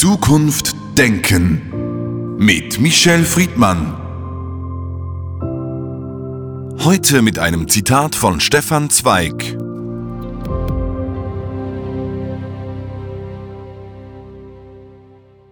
Zukunft 0.00 0.74
denken 0.96 2.38
mit 2.38 2.80
Michel 2.80 3.22
Friedmann. 3.22 3.98
Heute 6.82 7.20
mit 7.20 7.38
einem 7.38 7.68
Zitat 7.68 8.14
von 8.14 8.40
Stefan 8.40 8.88
Zweig. 8.88 9.58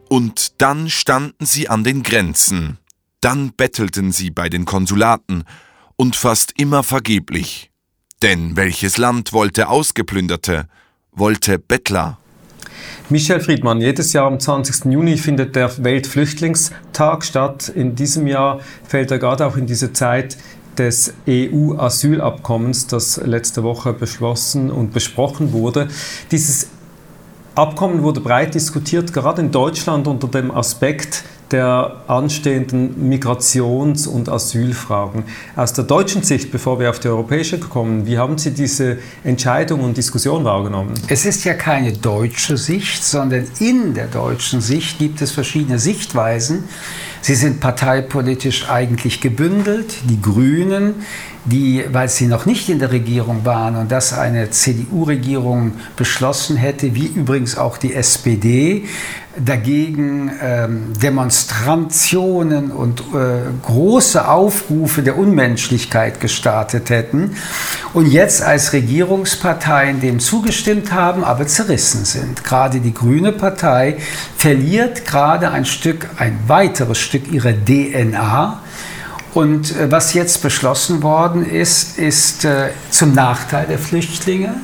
Und 0.09 0.63
dann 0.63 0.89
standen 0.89 1.45
sie 1.45 1.69
an 1.69 1.85
den 1.85 2.03
Grenzen, 2.03 2.79
dann 3.21 3.53
bettelten 3.53 4.13
sie 4.13 4.31
bei 4.31 4.49
den 4.49 4.65
Konsulaten, 4.65 5.45
und 5.97 6.17
fast 6.17 6.55
immer 6.59 6.83
vergeblich. 6.83 7.71
Denn 8.23 8.57
welches 8.57 8.97
Land 8.97 9.35
wollte 9.35 9.69
Ausgeplünderte, 9.69 10.69
wollte 11.13 11.59
Bettler? 11.59 12.17
Michel 13.09 13.41
Friedmann, 13.41 13.81
jedes 13.81 14.13
Jahr 14.13 14.27
am 14.27 14.39
20. 14.39 14.93
Juni 14.93 15.17
findet 15.17 15.57
der 15.57 15.83
Weltflüchtlingstag 15.83 17.25
statt. 17.25 17.69
In 17.69 17.95
diesem 17.95 18.27
Jahr 18.27 18.61
fällt 18.87 19.11
er 19.11 19.19
gerade 19.19 19.47
auch 19.47 19.57
in 19.57 19.67
diese 19.67 19.93
Zeit 19.93 20.37
des 20.77 21.15
EU-Asylabkommens, 21.29 22.87
das 22.87 23.17
letzte 23.17 23.63
Woche 23.63 23.93
beschlossen 23.93 24.71
und 24.71 24.93
besprochen 24.93 25.53
wurde. 25.53 25.89
Dieses 26.31 26.69
Abkommen 27.55 28.03
wurde 28.03 28.21
breit 28.21 28.55
diskutiert, 28.55 29.13
gerade 29.13 29.43
in 29.43 29.51
Deutschland 29.51 30.07
unter 30.07 30.29
dem 30.29 30.51
Aspekt 30.51 31.25
der 31.51 32.03
anstehenden 32.07 33.09
Migrations- 33.09 34.07
und 34.07 34.29
Asylfragen. 34.29 35.25
Aus 35.57 35.73
der 35.73 35.85
deutschen 35.85 36.23
Sicht, 36.23 36.53
bevor 36.53 36.79
wir 36.79 36.91
auf 36.91 36.99
die 36.99 37.09
europäische 37.09 37.59
kommen, 37.59 38.07
wie 38.07 38.19
haben 38.19 38.39
Sie 38.39 38.53
diese 38.53 38.99
Entscheidung 39.25 39.81
und 39.81 39.97
Diskussion 39.97 40.45
wahrgenommen? 40.45 40.95
Es 41.09 41.25
ist 41.25 41.45
ja 41.45 41.55
keine 41.55 41.93
deutsche 41.93 42.57
Sicht, 42.57 43.03
sondern 43.03 43.47
in 43.59 43.95
der 43.95 44.07
deutschen 44.07 44.61
Sicht 44.61 44.99
gibt 44.99 45.23
es 45.23 45.33
verschiedene 45.33 45.79
Sichtweisen. 45.79 46.65
Sie 47.21 47.35
sind 47.35 47.61
parteipolitisch 47.61 48.69
eigentlich 48.71 49.21
gebündelt. 49.21 49.97
Die 50.09 50.21
Grünen, 50.21 50.95
die, 51.45 51.85
weil 51.91 52.09
sie 52.09 52.27
noch 52.27 52.47
nicht 52.47 52.69
in 52.69 52.79
der 52.79 52.93
Regierung 52.93 53.45
waren 53.45 53.77
und 53.77 53.91
das 53.91 54.13
eine 54.13 54.51
CDU-Regierung 54.51 55.73
beschlossen 55.97 56.57
hätte, 56.57 56.95
wie 56.95 57.07
übrigens 57.07 57.57
auch 57.59 57.79
die 57.79 57.95
SPD, 57.95 58.85
dagegen 59.45 60.31
ähm, 60.43 60.93
Demonstrationen 61.01 62.71
und 62.71 63.01
äh, 63.01 63.41
große 63.67 64.29
Aufrufe 64.29 65.03
der 65.03 65.19
Unmenschlichkeit 65.19 66.21
gestartet 66.21 66.91
hätten 66.91 67.37
und 67.95 68.07
jetzt 68.07 68.43
als 68.43 68.73
Regierungsparteien 68.73 70.01
dem 70.01 70.21
zugestimmt 70.21 70.93
haben, 70.93 71.25
aber 71.25 71.47
zerrissen 71.47 72.05
sind. 72.05 72.45
Gerade 72.45 72.81
die 72.81 72.95
Grüne 72.95 73.33
Partei 73.33 73.97
verliert 74.37 75.05
gerade 75.05 75.51
ein 75.51 75.65
Stück, 75.65 76.09
ein 76.19 76.39
weiteres 76.47 76.99
Stück 76.99 77.31
ihrer 77.33 77.53
DNA. 77.53 78.61
Und 79.35 79.77
äh, 79.77 79.91
was 79.91 80.15
jetzt 80.15 80.43
beschlossen 80.43 81.03
worden 81.03 81.49
ist, 81.49 81.99
ist 81.99 82.45
äh, 82.45 82.71
zum 82.91 83.15
Nachteil 83.15 83.67
der 83.67 83.79
Flüchtlinge 83.79 84.55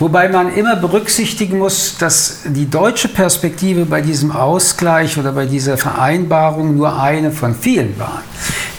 Wobei 0.00 0.28
man 0.28 0.52
immer 0.52 0.74
berücksichtigen 0.74 1.58
muss, 1.58 1.96
dass 1.98 2.40
die 2.46 2.68
deutsche 2.68 3.06
Perspektive 3.06 3.86
bei 3.86 4.00
diesem 4.00 4.32
Ausgleich 4.32 5.18
oder 5.18 5.30
bei 5.30 5.46
dieser 5.46 5.78
Vereinbarung 5.78 6.76
nur 6.76 7.00
eine 7.00 7.30
von 7.30 7.54
vielen 7.54 7.96
war. 7.96 8.22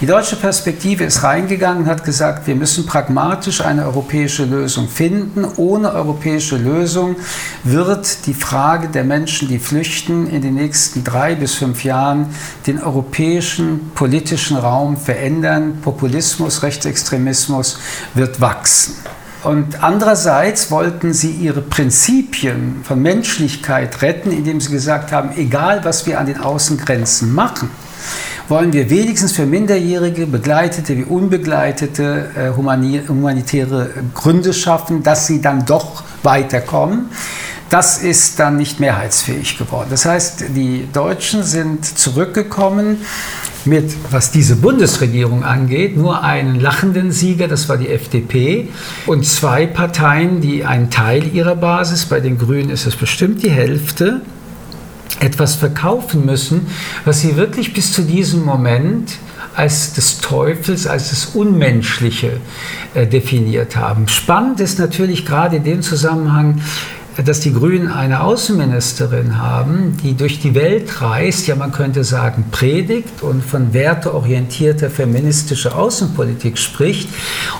Die 0.02 0.06
deutsche 0.06 0.36
Perspektive 0.36 1.04
ist 1.04 1.22
reingegangen 1.22 1.84
und 1.84 1.88
hat 1.88 2.04
gesagt, 2.04 2.46
wir 2.46 2.54
müssen 2.54 2.84
pragmatisch 2.84 3.62
eine 3.62 3.86
europäische 3.86 4.44
Lösung 4.44 4.88
finden. 4.88 5.46
Ohne 5.56 5.90
europäische 5.94 6.58
Lösung 6.58 7.16
wird 7.64 8.26
die 8.26 8.34
Frage 8.34 8.88
der 8.88 9.04
Menschen, 9.04 9.48
die 9.48 9.58
flüchten, 9.58 10.26
in 10.26 10.42
den 10.42 10.56
nächsten 10.56 11.02
drei 11.02 11.34
bis 11.34 11.54
fünf 11.54 11.82
Jahren 11.82 12.26
den 12.66 12.82
europäischen 12.82 13.90
politischen 13.94 14.58
Raum 14.58 14.98
verändern. 14.98 15.78
Populismus, 15.80 16.62
Rechtsextremismus 16.62 17.78
wird 18.12 18.38
wachsen. 18.38 18.96
Und 19.46 19.80
andererseits 19.80 20.72
wollten 20.72 21.12
sie 21.12 21.30
ihre 21.30 21.60
Prinzipien 21.60 22.80
von 22.82 23.00
Menschlichkeit 23.00 24.02
retten, 24.02 24.32
indem 24.32 24.60
sie 24.60 24.72
gesagt 24.72 25.12
haben, 25.12 25.30
egal 25.36 25.84
was 25.84 26.04
wir 26.04 26.18
an 26.18 26.26
den 26.26 26.40
Außengrenzen 26.40 27.32
machen, 27.32 27.70
wollen 28.48 28.72
wir 28.72 28.90
wenigstens 28.90 29.30
für 29.30 29.46
Minderjährige, 29.46 30.26
begleitete 30.26 30.96
wie 30.96 31.04
unbegleitete 31.04 32.30
äh, 32.34 32.56
humanitäre 32.56 33.90
Gründe 34.14 34.52
schaffen, 34.52 35.04
dass 35.04 35.28
sie 35.28 35.40
dann 35.40 35.64
doch 35.64 36.02
weiterkommen. 36.24 37.10
Das 37.68 37.98
ist 37.98 38.38
dann 38.38 38.56
nicht 38.56 38.78
mehrheitsfähig 38.78 39.58
geworden. 39.58 39.88
Das 39.90 40.04
heißt, 40.04 40.44
die 40.54 40.88
Deutschen 40.92 41.42
sind 41.42 41.84
zurückgekommen 41.84 42.98
mit, 43.64 43.92
was 44.12 44.30
diese 44.30 44.54
Bundesregierung 44.56 45.42
angeht, 45.42 45.96
nur 45.96 46.22
einen 46.22 46.60
lachenden 46.60 47.10
Sieger, 47.10 47.48
das 47.48 47.68
war 47.68 47.76
die 47.76 47.88
FDP, 47.88 48.68
und 49.06 49.26
zwei 49.26 49.66
Parteien, 49.66 50.40
die 50.40 50.64
einen 50.64 50.90
Teil 50.90 51.34
ihrer 51.34 51.56
Basis, 51.56 52.06
bei 52.06 52.20
den 52.20 52.38
Grünen 52.38 52.70
ist 52.70 52.86
es 52.86 52.94
bestimmt 52.94 53.42
die 53.42 53.50
Hälfte, 53.50 54.20
etwas 55.18 55.56
verkaufen 55.56 56.24
müssen, 56.24 56.68
was 57.04 57.22
sie 57.22 57.36
wirklich 57.36 57.72
bis 57.72 57.92
zu 57.92 58.02
diesem 58.02 58.44
Moment 58.44 59.16
als 59.54 59.94
des 59.94 60.18
Teufels, 60.18 60.86
als 60.86 61.10
das 61.10 61.26
Unmenschliche 61.34 62.40
äh, 62.94 63.06
definiert 63.06 63.74
haben. 63.74 64.06
Spannend 64.06 64.60
ist 64.60 64.78
natürlich 64.78 65.24
gerade 65.24 65.56
in 65.56 65.64
dem 65.64 65.82
Zusammenhang, 65.82 66.60
dass 67.24 67.40
die 67.40 67.52
Grünen 67.52 67.90
eine 67.90 68.20
Außenministerin 68.20 69.38
haben, 69.38 69.96
die 70.02 70.14
durch 70.14 70.40
die 70.40 70.54
Welt 70.54 71.00
reist, 71.00 71.46
ja 71.46 71.56
man 71.56 71.72
könnte 71.72 72.04
sagen 72.04 72.44
predigt 72.50 73.22
und 73.22 73.42
von 73.42 73.72
werteorientierter 73.72 74.90
feministischer 74.90 75.76
Außenpolitik 75.78 76.58
spricht 76.58 77.08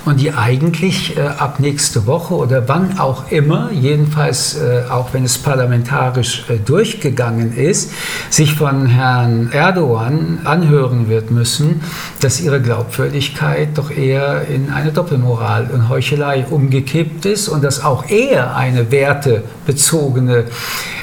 und 0.04 0.20
die 0.20 0.32
eigentlich 0.32 1.16
äh, 1.16 1.20
ab 1.20 1.58
nächste 1.58 2.06
Woche 2.06 2.34
oder 2.34 2.68
wann 2.68 2.98
auch 2.98 3.30
immer, 3.30 3.70
jedenfalls 3.72 4.56
äh, 4.56 4.82
auch 4.90 5.14
wenn 5.14 5.24
es 5.24 5.38
parlamentarisch 5.38 6.44
äh, 6.50 6.58
durchgegangen 6.58 7.56
ist, 7.56 7.92
sich 8.28 8.54
von 8.54 8.86
Herrn 8.86 9.50
Erdogan 9.52 10.40
anhören 10.44 11.08
wird 11.08 11.30
müssen, 11.30 11.80
dass 12.20 12.40
ihre 12.40 12.60
Glaubwürdigkeit 12.60 13.68
doch 13.74 13.90
eher 13.90 14.46
in 14.48 14.70
eine 14.70 14.92
Doppelmoral 14.92 15.70
und 15.72 15.88
Heuchelei 15.88 16.44
umgekippt 16.50 17.24
ist 17.24 17.48
und 17.48 17.64
dass 17.64 17.82
auch 17.82 18.08
er 18.08 18.54
eine 18.54 18.90
Werte 18.90 19.45
bezogene 19.66 20.44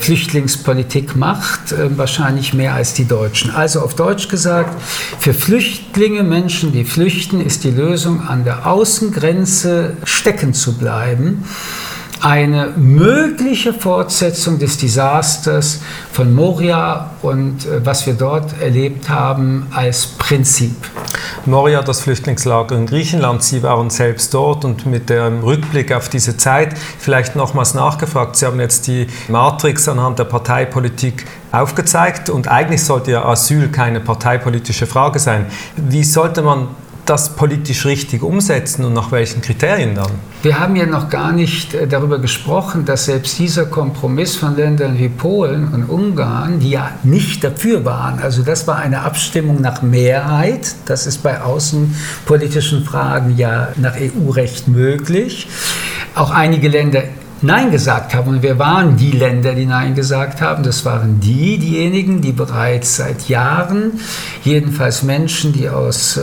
Flüchtlingspolitik 0.01 1.15
macht, 1.15 1.71
äh, 1.71 1.97
wahrscheinlich 1.97 2.53
mehr 2.53 2.73
als 2.73 2.93
die 2.93 3.05
Deutschen. 3.05 3.51
Also 3.51 3.81
auf 3.81 3.95
Deutsch 3.95 4.27
gesagt, 4.27 4.81
für 5.19 5.33
Flüchtlinge, 5.33 6.23
Menschen, 6.23 6.71
die 6.71 6.83
flüchten, 6.83 7.39
ist 7.39 7.63
die 7.63 7.71
Lösung 7.71 8.27
an 8.27 8.43
der 8.43 8.67
Außengrenze 8.67 9.97
stecken 10.03 10.53
zu 10.53 10.77
bleiben 10.77 11.43
eine 12.23 12.67
mögliche 12.77 13.73
Fortsetzung 13.73 14.57
des 14.57 14.77
Desasters 14.77 15.81
von 16.13 16.33
Moria 16.33 17.11
und 17.21 17.65
äh, 17.65 17.85
was 17.85 18.05
wir 18.05 18.13
dort 18.13 18.61
erlebt 18.61 19.09
haben 19.09 19.67
als 19.73 20.05
Prinzip. 20.05 20.75
Moria, 21.45 21.81
das 21.81 21.99
Flüchtlingslager 21.99 22.77
in 22.77 22.85
Griechenland, 22.85 23.43
Sie 23.43 23.61
waren 23.61 23.89
selbst 23.89 24.33
dort 24.33 24.63
und 24.63 24.85
mit 24.85 25.09
dem 25.09 25.41
Rückblick 25.43 25.91
auf 25.91 26.07
diese 26.07 26.37
Zeit 26.37 26.77
vielleicht 26.97 27.35
nochmals 27.35 27.73
nachgefragt. 27.73 28.37
Sie 28.37 28.45
haben 28.45 28.61
jetzt 28.61 28.87
die 28.87 29.07
Matrix 29.27 29.89
anhand 29.89 30.17
der 30.17 30.23
Parteipolitik 30.23 31.25
aufgezeigt 31.51 32.29
und 32.29 32.47
eigentlich 32.47 32.85
sollte 32.85 33.11
ja 33.11 33.25
Asyl 33.25 33.67
keine 33.67 33.99
parteipolitische 33.99 34.87
Frage 34.87 35.19
sein. 35.19 35.47
Wie 35.75 36.05
sollte 36.05 36.41
man 36.41 36.69
das 37.05 37.35
politisch 37.35 37.85
richtig 37.85 38.23
umsetzen 38.23 38.85
und 38.85 38.93
nach 38.93 39.11
welchen 39.11 39.41
Kriterien 39.41 39.95
dann? 39.95 40.11
Wir 40.41 40.59
haben 40.59 40.75
ja 40.75 40.85
noch 40.85 41.09
gar 41.09 41.31
nicht 41.31 41.73
äh, 41.73 41.87
darüber 41.87 42.19
gesprochen, 42.19 42.85
dass 42.85 43.05
selbst 43.05 43.39
dieser 43.39 43.65
Kompromiss 43.65 44.35
von 44.35 44.55
Ländern 44.55 44.97
wie 44.97 45.09
Polen 45.09 45.69
und 45.73 45.89
Ungarn, 45.89 46.59
die 46.59 46.71
ja 46.71 46.91
nicht 47.03 47.43
dafür 47.43 47.85
waren, 47.85 48.19
also 48.19 48.43
das 48.43 48.67
war 48.67 48.77
eine 48.77 49.01
Abstimmung 49.01 49.61
nach 49.61 49.81
Mehrheit, 49.81 50.75
das 50.85 51.07
ist 51.07 51.23
bei 51.23 51.41
außenpolitischen 51.41 52.83
Fragen 52.83 53.37
ja 53.37 53.69
nach 53.77 53.95
EU-Recht 53.95 54.67
möglich. 54.67 55.47
Auch 56.15 56.31
einige 56.31 56.67
Länder 56.67 57.03
Nein 57.43 57.71
gesagt 57.71 58.15
haben. 58.15 58.29
Und 58.29 58.41
wir 58.41 58.57
waren 58.57 58.95
die 58.95 59.11
Länder, 59.11 59.53
die 59.53 59.65
Nein 59.65 59.95
gesagt 59.95 60.41
haben. 60.41 60.63
Das 60.63 60.85
waren 60.85 61.19
die, 61.19 61.57
diejenigen, 61.57 62.21
die 62.21 62.31
bereits 62.31 62.95
seit 62.95 63.27
Jahren, 63.27 63.99
jedenfalls 64.43 65.03
Menschen, 65.03 65.51
die 65.51 65.67
aus 65.67 66.17
äh, 66.17 66.21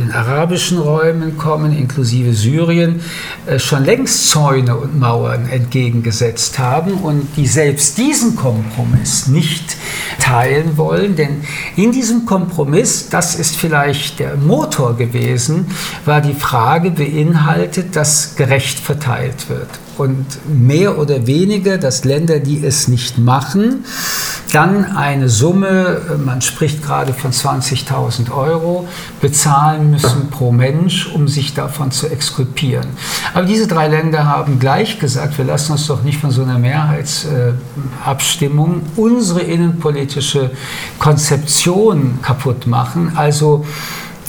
den 0.00 0.10
arabischen 0.12 0.78
Räumen 0.78 1.38
kommen, 1.38 1.76
inklusive 1.76 2.34
Syrien, 2.34 3.00
äh, 3.46 3.60
schon 3.60 3.84
längst 3.84 4.28
Zäune 4.30 4.76
und 4.76 4.98
Mauern 4.98 5.48
entgegengesetzt 5.48 6.58
haben 6.58 6.94
und 6.94 7.28
die 7.36 7.46
selbst 7.46 7.96
diesen 7.98 8.34
Kompromiss 8.34 9.28
nicht 9.28 9.76
teilen 10.18 10.76
wollen. 10.76 11.14
Denn 11.14 11.42
in 11.76 11.92
diesem 11.92 12.26
Kompromiss, 12.26 13.08
das 13.08 13.36
ist 13.36 13.54
vielleicht 13.56 14.18
der 14.18 14.36
Motor 14.36 14.96
gewesen, 14.96 15.66
war 16.04 16.20
die 16.20 16.34
Frage 16.34 16.90
beinhaltet, 16.90 17.94
dass 17.94 18.34
gerecht 18.34 18.80
verteilt 18.80 19.48
wird. 19.48 19.68
Und 19.98 20.26
mehr 20.48 20.98
oder 20.98 21.26
weniger, 21.26 21.76
dass 21.78 22.04
Länder, 22.04 22.38
die 22.40 22.64
es 22.64 22.88
nicht 22.88 23.18
machen, 23.18 23.84
dann 24.52 24.84
eine 24.84 25.28
Summe, 25.28 26.00
man 26.24 26.40
spricht 26.40 26.84
gerade 26.84 27.12
von 27.12 27.32
20.000 27.32 28.30
Euro, 28.30 28.86
bezahlen 29.20 29.90
müssen 29.90 30.30
pro 30.30 30.52
Mensch, 30.52 31.12
um 31.12 31.26
sich 31.26 31.54
davon 31.54 31.90
zu 31.90 32.08
exkulpieren. 32.08 32.86
Aber 33.32 33.46
diese 33.46 33.66
drei 33.66 33.88
Länder 33.88 34.26
haben 34.26 34.60
gleich 34.60 35.00
gesagt, 35.00 35.36
wir 35.38 35.44
lassen 35.44 35.72
uns 35.72 35.88
doch 35.88 36.04
nicht 36.04 36.20
von 36.20 36.30
so 36.30 36.44
einer 36.44 36.58
Mehrheitsabstimmung 36.58 38.82
unsere 38.94 39.40
innenpolitische 39.40 40.52
Konzeption 41.00 42.20
kaputt 42.22 42.68
machen. 42.68 43.14
Also 43.16 43.64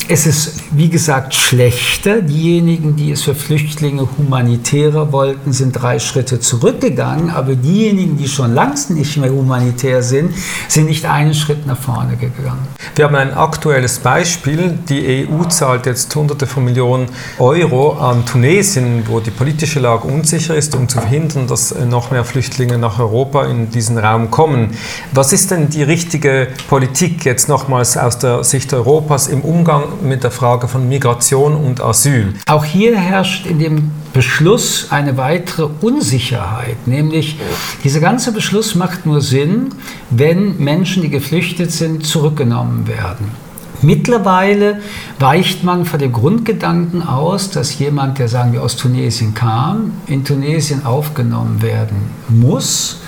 es 0.08 0.28
ist, 0.28 0.64
wie 0.72 0.90
gesagt, 0.90 1.34
schlechter. 1.34 2.22
Diejenigen, 2.22 2.96
die 2.96 3.12
es 3.12 3.24
für 3.24 3.34
Flüchtlinge 3.34 4.08
humanitärer 4.18 5.12
wollten, 5.12 5.52
sind 5.52 5.72
drei 5.72 5.98
Schritte 5.98 6.40
zurückgegangen. 6.40 7.32
Aber 7.32 7.56
diejenigen, 7.56 8.16
die 8.18 8.28
schon 8.28 8.54
längst 8.54 8.92
nicht 8.92 9.18
mehr 9.18 9.32
humanitär 9.32 10.04
sind, 10.04 10.32
sind 10.68 10.86
nicht 10.86 11.06
einen 11.06 11.34
Schritt 11.34 11.66
nach 11.66 11.78
vorne 11.78 12.18
gegangen. 12.18 12.68
Wir 12.96 13.06
haben 13.06 13.16
ein 13.16 13.34
aktuelles 13.34 13.98
Beispiel. 13.98 14.78
Die 14.88 15.28
EU 15.28 15.44
zahlt 15.46 15.88
jetzt 15.88 16.16
Hunderte 16.16 16.46
von 16.46 16.64
Millionen 16.66 17.08
Euro 17.40 17.94
an 17.94 18.26
Tunesien, 18.26 19.04
wo 19.08 19.20
die 19.20 19.32
politische 19.32 19.80
Lage 19.80 20.08
unsicher 20.08 20.56
ist, 20.56 20.76
um 20.76 20.88
zu 20.88 21.00
verhindern, 21.00 21.48
dass 21.48 21.74
noch 21.74 22.12
mehr 22.12 22.26
Flüchtlinge 22.26 22.78
nach 22.78 23.00
Europa 23.00 23.46
in 23.46 23.72
diesen 23.72 23.98
Raum 23.98 24.30
kommen. 24.30 24.78
Was 25.14 25.34
ist 25.34 25.50
denn 25.50 25.70
die 25.70 25.84
richtige 25.84 26.48
Politik 26.70 27.26
jetzt 27.26 27.50
nochmals 27.50 27.98
aus 27.98 28.20
der 28.20 28.44
Sicht 28.44 28.72
Europas 28.72 29.28
im 29.28 29.42
Umgang 29.42 29.85
mit 30.02 30.24
der 30.24 30.32
Frage 30.32 30.68
von 30.68 30.88
Migration 30.88 31.56
und 31.56 31.82
Asyl. 31.82 32.34
Auch 32.48 32.66
hier 32.66 32.98
herrscht 32.98 33.46
in 33.46 33.60
dem 33.60 33.92
Beschluss 34.14 34.88
eine 34.92 35.18
weitere 35.18 35.68
Unsicherheit, 35.82 36.88
nämlich 36.88 37.38
dieser 37.84 38.00
ganze 38.00 38.32
Beschluss 38.32 38.76
macht 38.76 39.06
nur 39.06 39.22
Sinn, 39.22 39.70
wenn 40.10 40.58
Menschen, 40.58 41.04
die 41.04 41.10
geflüchtet 41.10 41.72
sind, 41.72 42.06
zurückgenommen 42.06 42.88
werden. 42.88 43.45
Mittlerweile 43.86 44.80
weicht 45.20 45.64
man 45.64 45.86
von 45.86 46.00
dem 46.00 46.12
Grundgedanken 46.12 47.04
aus, 47.04 47.52
dass 47.52 47.78
jemand, 47.78 48.20
der 48.20 48.28
sagen 48.28 48.54
wir 48.54 48.64
aus 48.64 48.76
Tunesien 48.76 49.34
kam, 49.34 49.94
in 50.08 50.24
Tunesien 50.24 50.86
aufgenommen 50.86 51.62
werden 51.62 52.10
muss 52.28 53.02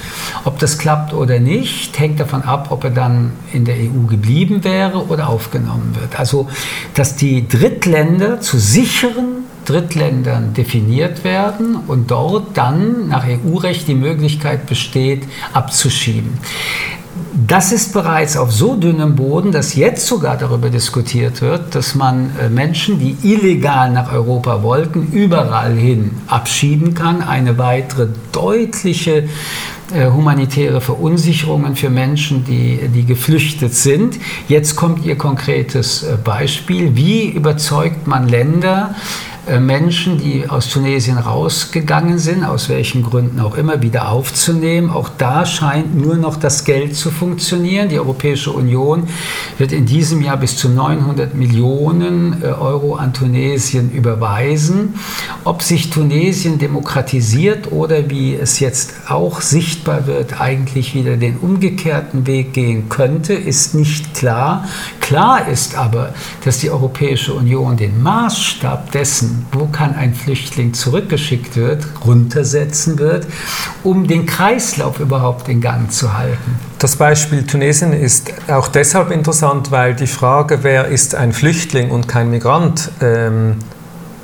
ob 0.48 0.60
das 0.60 0.78
klappt 0.78 1.14
oder 1.14 1.40
nicht, 1.40 2.00
hängt 2.00 2.20
davon 2.20 2.42
ab, 2.42 2.68
ob 2.70 2.84
er 2.84 2.90
dann 2.90 3.32
in 3.52 3.66
der 3.66 3.76
EU 3.76 4.08
geblieben 4.08 4.64
wäre 4.64 5.08
oder 5.08 5.28
aufgenommen 5.28 5.96
wird. 6.00 6.18
Also, 6.18 6.48
dass 6.94 7.16
die 7.16 7.48
Drittländer 7.48 8.40
zu 8.40 8.58
sicheren 8.58 9.46
Drittländern 9.66 10.54
definiert 10.54 11.26
werden 11.26 11.76
und 11.88 12.10
dort 12.10 12.58
dann 12.58 13.10
nach 13.10 13.26
EU-Recht 13.26 13.88
die 13.88 13.96
Möglichkeit 13.96 14.66
besteht, 14.66 15.24
abzuschieben. 15.52 16.38
Das 17.34 17.72
ist 17.72 17.94
bereits 17.94 18.38
auf 18.38 18.52
so 18.52 18.76
dünnem 18.76 19.16
Boden, 19.16 19.52
dass 19.52 19.76
jetzt 19.76 20.08
sogar 20.08 20.38
darüber 20.38 20.70
diskutiert 20.70 21.42
wird, 21.42 21.76
dass 21.76 21.96
man 21.96 22.32
äh, 22.40 22.50
Menschen, 22.50 23.00
die 23.00 23.18
illegal 23.24 23.92
nach 23.92 24.12
Europa 24.12 24.64
wollten, 24.64 25.08
überall 25.12 25.76
hin 25.76 26.12
abschieben 26.28 26.94
kann. 26.94 27.22
Eine 27.22 27.58
weitere 27.58 28.08
deutliche 28.32 29.28
äh, 29.94 30.10
humanitäre 30.10 30.82
Verunsicherungen 30.82 31.76
für 31.76 31.90
Menschen, 31.90 32.44
die, 32.44 32.90
die 32.94 33.06
geflüchtet 33.06 33.74
sind. 33.74 34.18
Jetzt 34.48 34.76
kommt 34.76 35.06
Ihr 35.06 35.18
konkretes 35.18 36.04
äh, 36.04 36.18
Beispiel. 36.24 36.96
Wie 36.96 37.30
überzeugt 37.30 38.08
man 38.08 38.28
Länder, 38.28 38.96
Menschen, 39.60 40.18
die 40.18 40.50
aus 40.50 40.70
Tunesien 40.70 41.18
rausgegangen 41.18 42.20
sind, 42.20 42.44
aus 42.44 42.70
welchen 42.70 43.04
Gründen 43.04 43.40
auch 43.40 43.56
immer, 43.56 43.82
wieder 43.82 44.10
aufzunehmen. 44.10 44.90
Auch 44.90 45.10
da 45.18 45.46
scheint 45.46 45.96
nur 45.96 46.16
noch 46.16 46.36
das 46.36 46.66
Geld 46.66 46.96
zu 46.96 47.12
funktionieren. 47.12 47.90
Die 47.90 47.98
Europäische 47.98 48.52
Union 48.52 49.08
wird 49.58 49.72
in 49.72 49.86
diesem 49.86 50.22
Jahr 50.22 50.38
bis 50.38 50.58
zu 50.58 50.70
900 50.70 51.34
Millionen 51.34 52.42
äh, 52.42 52.48
Euro 52.48 52.96
an 52.96 53.14
Tunesien 53.14 53.92
überweisen. 53.92 54.96
Ob 55.44 55.62
sich 55.62 55.90
Tunesien 55.90 56.60
demokratisiert 56.60 57.72
oder 57.72 58.10
wie 58.10 58.36
es 58.36 58.60
jetzt 58.60 58.96
auch 59.08 59.42
sichtbar 59.42 60.08
wird, 60.08 60.42
eigentlich 60.42 60.94
wieder 60.94 61.18
den 61.18 61.38
umgekehrten 61.38 62.28
Weg 62.28 62.54
gehen 62.54 62.90
könnte, 62.90 63.34
ist 63.34 63.76
nicht 63.76 64.14
klar. 64.14 64.66
Klar 65.00 65.48
ist 65.48 65.78
aber, 65.78 66.14
dass 66.44 66.60
die 66.60 66.70
Europäische 66.70 67.34
Union 67.34 67.78
den 67.78 68.04
Maßstab 68.04 68.92
dessen, 68.92 69.37
wo 69.52 69.66
kann 69.66 69.96
ein 69.96 70.14
Flüchtling 70.14 70.74
zurückgeschickt 70.74 71.56
wird, 71.56 71.86
runtersetzen 72.06 73.00
wird, 73.00 73.28
um 73.84 74.08
den 74.08 74.26
Kreislauf 74.26 75.00
überhaupt 75.00 75.50
in 75.50 75.62
Gang 75.62 75.92
zu 75.92 76.18
halten. 76.18 76.60
Das 76.80 76.96
Beispiel 76.96 77.46
Tunesien 77.46 77.94
ist 77.94 78.32
auch 78.48 78.68
deshalb 78.68 79.12
interessant, 79.12 79.72
weil 79.72 79.96
die 79.96 80.08
Frage, 80.08 80.60
wer 80.64 80.88
ist 80.88 81.16
ein 81.16 81.34
Flüchtling 81.34 81.90
und 81.92 82.08
kein 82.08 82.30
Migrant, 82.30 82.92
ähm, 83.02 83.56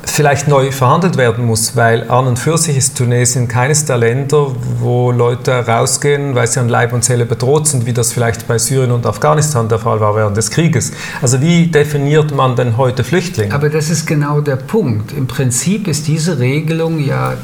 vielleicht 0.06 0.48
neu 0.48 0.70
verhandelt 0.70 1.16
werden 1.16 1.44
muss, 1.44 1.76
weil 1.76 2.10
an 2.10 2.26
und 2.26 2.38
für 2.38 2.58
sich 2.58 2.76
ist 2.76 2.96
Tunesien 2.96 3.48
keines 3.48 3.84
der 3.84 3.98
Länder, 3.98 4.48
wo 4.78 5.10
Leute 5.10 5.52
rausgehen, 5.52 6.34
weil 6.34 6.46
sie 6.46 6.60
an 6.60 6.68
Leib 6.68 6.92
und 6.92 7.04
Seele 7.04 7.26
bedroht 7.26 7.66
sind, 7.66 7.86
wie 7.86 7.92
das 7.92 8.12
vielleicht 8.12 8.46
bei 8.46 8.58
Syrien 8.58 8.90
und 8.90 9.06
Afghanistan 9.06 9.68
der 9.68 9.78
Fall 9.78 10.00
war 10.00 10.14
während 10.16 10.36
des 10.36 10.50
Krieges. 10.50 10.92
Also 11.22 11.40
wie 11.40 11.66
definiert 11.66 12.34
man 12.34 12.56
denn 12.56 12.76
heute 12.76 13.04
Flüchtlinge? 13.04 13.54
Aber 13.54 13.68
das 13.68 13.90
ist 13.90 14.06
genau 14.06 14.40
der 14.40 14.56
Punkt. 14.56 15.12
Im 15.12 15.26
Prinzip 15.26 15.88
ist 15.88 16.06
diese 16.06 16.38
Regelung 16.38 16.98
ja 16.98 17.34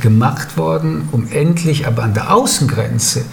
gemacht 0.00 0.56
worden, 0.56 1.08
um 1.12 1.28
endlich 1.30 1.86
aber 1.86 2.02
an 2.02 2.14
der 2.14 2.34
Außengrenze 2.34 3.24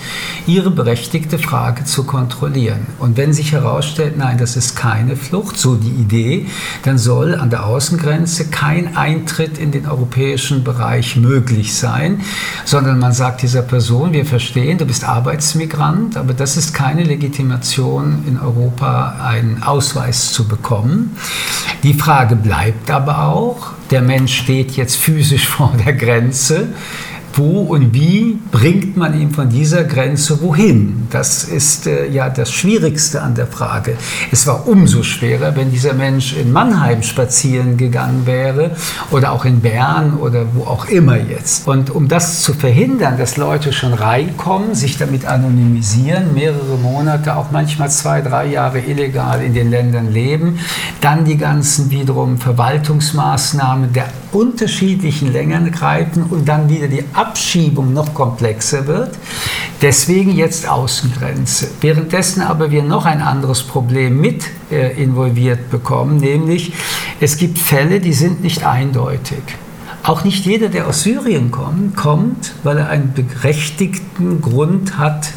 ihre 0.47 0.71
berechtigte 0.71 1.39
Frage 1.39 1.85
zu 1.85 2.03
kontrollieren. 2.03 2.87
Und 2.99 3.17
wenn 3.17 3.33
sich 3.33 3.51
herausstellt, 3.51 4.17
nein, 4.17 4.37
das 4.37 4.55
ist 4.55 4.75
keine 4.75 5.15
Flucht, 5.15 5.57
so 5.57 5.75
die 5.75 5.89
Idee, 5.89 6.47
dann 6.83 6.97
soll 6.97 7.35
an 7.35 7.49
der 7.49 7.65
Außengrenze 7.65 8.45
kein 8.49 8.95
Eintritt 8.95 9.57
in 9.57 9.71
den 9.71 9.85
europäischen 9.85 10.63
Bereich 10.63 11.15
möglich 11.15 11.75
sein, 11.75 12.21
sondern 12.65 12.99
man 12.99 13.13
sagt 13.13 13.41
dieser 13.41 13.61
Person, 13.61 14.13
wir 14.13 14.25
verstehen, 14.25 14.77
du 14.77 14.85
bist 14.85 15.03
Arbeitsmigrant, 15.03 16.17
aber 16.17 16.33
das 16.33 16.57
ist 16.57 16.73
keine 16.73 17.03
Legitimation 17.03 18.23
in 18.27 18.39
Europa, 18.39 19.15
einen 19.23 19.63
Ausweis 19.63 20.31
zu 20.33 20.47
bekommen. 20.47 21.15
Die 21.83 21.93
Frage 21.93 22.35
bleibt 22.35 22.91
aber 22.91 23.25
auch, 23.25 23.71
der 23.91 24.01
Mensch 24.01 24.37
steht 24.37 24.71
jetzt 24.71 24.95
physisch 24.95 25.47
vor 25.47 25.75
der 25.85 25.93
Grenze 25.93 26.73
wo 27.37 27.61
und 27.61 27.93
wie 27.93 28.39
bringt 28.51 28.97
man 28.97 29.19
ihn 29.19 29.31
von 29.31 29.49
dieser 29.49 29.83
Grenze 29.83 30.41
wohin? 30.41 31.07
Das 31.09 31.43
ist 31.43 31.87
äh, 31.87 32.07
ja 32.09 32.29
das 32.29 32.51
Schwierigste 32.51 33.21
an 33.21 33.35
der 33.35 33.47
Frage. 33.47 33.95
Es 34.31 34.47
war 34.47 34.67
umso 34.67 35.03
schwerer, 35.03 35.55
wenn 35.55 35.71
dieser 35.71 35.93
Mensch 35.93 36.35
in 36.35 36.51
Mannheim 36.51 37.03
spazieren 37.03 37.77
gegangen 37.77 38.25
wäre 38.25 38.71
oder 39.11 39.31
auch 39.31 39.45
in 39.45 39.61
Bern 39.61 40.17
oder 40.17 40.45
wo 40.53 40.63
auch 40.63 40.85
immer 40.85 41.17
jetzt. 41.17 41.67
Und 41.67 41.89
um 41.89 42.07
das 42.07 42.41
zu 42.41 42.53
verhindern, 42.53 43.17
dass 43.17 43.37
Leute 43.37 43.73
schon 43.73 43.93
reinkommen, 43.93 44.75
sich 44.75 44.97
damit 44.97 45.25
anonymisieren, 45.25 46.33
mehrere 46.33 46.77
Monate, 46.77 47.35
auch 47.35 47.51
manchmal 47.51 47.89
zwei, 47.89 48.21
drei 48.21 48.47
Jahre 48.47 48.79
illegal 48.79 49.41
in 49.41 49.53
den 49.53 49.69
Ländern 49.69 50.11
leben, 50.11 50.59
dann 51.01 51.25
die 51.25 51.37
ganzen 51.37 51.89
wiederum 51.91 52.37
Verwaltungsmaßnahmen 52.37 53.93
der 53.93 54.07
unterschiedlichen 54.31 55.31
Längen 55.31 55.71
greifen 55.71 56.23
und 56.23 56.47
dann 56.47 56.69
wieder 56.69 56.87
die 56.87 57.03
Abschiebung 57.21 57.93
noch 57.93 58.13
komplexer 58.13 58.87
wird. 58.87 59.17
Deswegen 59.81 60.31
jetzt 60.35 60.67
Außengrenze. 60.67 61.69
Währenddessen 61.81 62.41
aber 62.41 62.71
wir 62.71 62.83
noch 62.83 63.05
ein 63.05 63.21
anderes 63.21 63.61
Problem 63.63 64.19
mit 64.19 64.43
äh, 64.71 65.01
involviert 65.01 65.69
bekommen, 65.69 66.17
nämlich 66.17 66.73
es 67.19 67.37
gibt 67.37 67.59
Fälle, 67.59 67.99
die 67.99 68.13
sind 68.13 68.41
nicht 68.41 68.65
eindeutig. 68.65 69.43
Auch 70.03 70.23
nicht 70.23 70.45
jeder, 70.45 70.69
der 70.69 70.87
aus 70.87 71.03
Syrien 71.03 71.51
kommt, 71.51 71.95
kommt, 71.95 72.53
weil 72.63 72.79
er 72.79 72.89
einen 72.89 73.13
berechtigten 73.13 74.41
Grund 74.41 74.97
hat, 74.97 75.31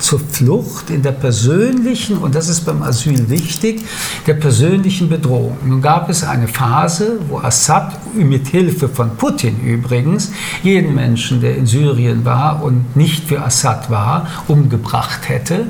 zur 0.00 0.20
Flucht 0.20 0.90
in 0.90 1.02
der 1.02 1.12
persönlichen, 1.12 2.18
und 2.18 2.34
das 2.34 2.48
ist 2.48 2.66
beim 2.66 2.82
Asyl 2.82 3.28
wichtig, 3.28 3.82
der 4.26 4.34
persönlichen 4.34 5.08
Bedrohung. 5.08 5.56
Nun 5.64 5.82
gab 5.82 6.08
es 6.08 6.22
eine 6.22 6.48
Phase, 6.48 7.18
wo 7.28 7.38
Assad 7.38 7.98
mit 8.14 8.48
Hilfe 8.48 8.88
von 8.88 9.16
Putin 9.16 9.60
übrigens 9.60 10.32
jeden 10.62 10.94
Menschen, 10.94 11.40
der 11.40 11.56
in 11.56 11.66
Syrien 11.66 12.24
war 12.24 12.62
und 12.62 12.96
nicht 12.96 13.28
für 13.28 13.42
Assad 13.42 13.90
war, 13.90 14.26
umgebracht 14.48 15.28
hätte. 15.28 15.66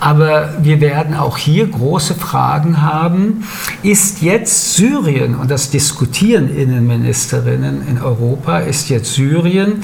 Aber 0.00 0.54
wir 0.62 0.80
werden 0.80 1.14
auch 1.14 1.36
hier 1.36 1.66
große 1.66 2.14
Fragen 2.14 2.82
haben. 2.82 3.44
Ist 3.82 4.22
jetzt 4.22 4.74
Syrien, 4.74 5.34
und 5.34 5.50
das 5.50 5.70
diskutieren 5.70 6.54
Innenministerinnen 6.54 7.86
in 7.88 8.00
Europa, 8.00 8.58
ist 8.58 8.88
jetzt 8.88 9.14
Syrien, 9.14 9.82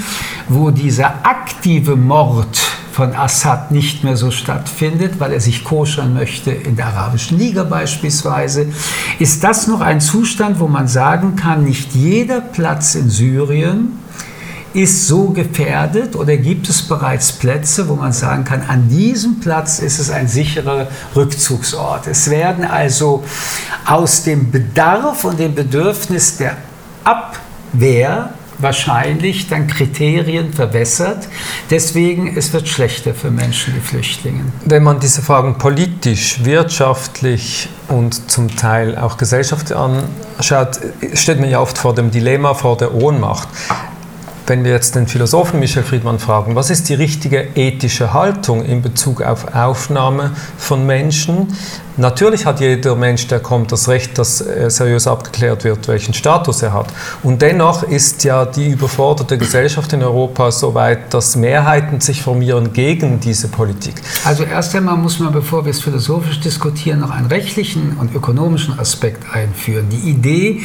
wo 0.49 0.71
dieser 0.71 1.27
aktive 1.27 1.97
Mord 1.97 2.61
von 2.93 3.15
Assad 3.15 3.71
nicht 3.71 4.05
mehr 4.05 4.17
so 4.17 4.31
stattfindet, 4.31 5.19
weil 5.19 5.33
er 5.33 5.41
sich 5.41 5.65
koschern 5.65 6.13
möchte 6.13 6.51
in 6.51 6.77
der 6.77 6.87
Arabischen 6.89 7.39
Liga 7.39 7.65
beispielsweise, 7.65 8.67
ist 9.19 9.43
das 9.43 9.67
noch 9.67 9.81
ein 9.81 10.01
Zustand, 10.01 10.61
wo 10.61 10.69
man 10.69 10.89
sagen 10.89 11.35
kann, 11.35 11.65
nicht 11.65 11.95
jeder 11.95 12.41
Platz 12.41 12.95
in 12.95 13.09
Syrien 13.09 13.99
ist 14.75 15.07
so 15.07 15.29
gefährdet 15.29 16.17
oder 16.17 16.37
gibt 16.37 16.69
es 16.69 16.83
bereits 16.83 17.33
Plätze, 17.33 17.89
wo 17.89 17.95
man 17.95 18.13
sagen 18.13 18.45
kann, 18.45 18.63
an 18.69 18.89
diesem 18.89 19.41
Platz 19.41 19.79
ist 19.79 19.99
es 19.99 20.11
ein 20.11 20.29
sicherer 20.29 20.89
Rückzugsort. 21.15 22.07
Es 22.07 22.31
werden 22.31 22.65
also 22.65 23.23
aus 23.85 24.23
dem 24.25 24.51
Bedarf 24.51 25.25
und 25.25 25.39
dem 25.39 25.55
Bedürfnis 25.55 26.39
der 26.39 26.57
Abwehr 27.05 28.33
wahrscheinlich 28.63 29.49
dann 29.49 29.67
Kriterien 29.67 30.53
verwässert. 30.53 31.29
Deswegen 31.71 32.37
es 32.37 32.53
wird 32.53 32.69
schlechter 32.69 33.15
für 33.15 33.31
Menschen 33.31 33.75
wie 33.75 33.81
Flüchtlinge. 33.81 34.45
Wenn 34.65 34.83
man 34.83 35.01
diese 35.01 35.23
Fragen 35.23 35.59
politisch, 35.59 36.45
wirtschaftlich 36.45 37.69
und 37.89 38.31
zum 38.31 38.55
Teil 38.57 38.97
auch 38.97 39.17
gesellschaftlich 39.17 39.77
anschaut, 39.77 40.81
steht 41.15 41.41
man 41.41 41.51
ja 41.51 41.61
oft 41.61 41.79
vor 41.79 41.95
dem 41.95 42.11
Dilemma, 42.11 42.55
vor 42.55 42.77
der 42.77 42.95
Ohnmacht 42.95 43.49
wenn 44.47 44.65
wir 44.65 44.73
jetzt 44.73 44.95
den 44.95 45.07
Philosophen 45.07 45.61
Michel 45.61 45.83
Friedmann 45.83 46.19
fragen, 46.19 46.57
was 46.57 46.71
ist 46.71 46.89
die 46.89 46.95
richtige 46.95 47.49
ethische 47.55 48.13
Haltung 48.13 48.65
in 48.65 48.83
Bezug 48.83 49.23
auf 49.23 49.55
Aufnahme 49.55 50.33
von 50.59 50.85
Menschen? 50.87 51.49
Natürlich 51.99 52.47
hat 52.47 52.61
jeder 52.61 52.97
Mensch, 52.97 53.27
der 53.27 53.41
kommt, 53.41 53.71
das 53.71 53.87
Recht, 53.87 54.19
dass 54.19 54.39
seriös 54.39 55.07
abgeklärt 55.07 55.65
wird, 55.65 55.89
welchen 55.89 56.15
Status 56.15 56.63
er 56.63 56.73
hat. 56.73 56.87
Und 57.23 57.43
dennoch 57.43 57.83
ist 57.83 58.25
ja 58.25 58.47
die 58.47 58.71
überforderte 58.71 59.37
Gesellschaft 59.37 59.93
in 59.93 60.03
Europa 60.03 60.51
so 60.51 60.75
weit, 60.75 61.13
dass 61.13 61.37
Mehrheiten 61.37 62.01
sich 62.01 62.23
formieren 62.23 62.73
gegen 62.73 63.21
diese 63.21 63.49
Politik. 63.49 63.95
Also 64.25 64.45
erst 64.45 64.75
einmal 64.75 64.97
muss 64.97 65.19
man, 65.19 65.33
bevor 65.33 65.67
wir 65.67 65.71
es 65.71 65.83
philosophisch 65.83 66.41
diskutieren, 66.41 67.01
noch 67.01 67.11
einen 67.11 67.27
rechtlichen 67.27 67.97
und 67.99 68.15
ökonomischen 68.15 68.79
Aspekt 68.79 69.25
einführen. 69.31 69.91
Die 69.91 70.11
Idee 70.11 70.63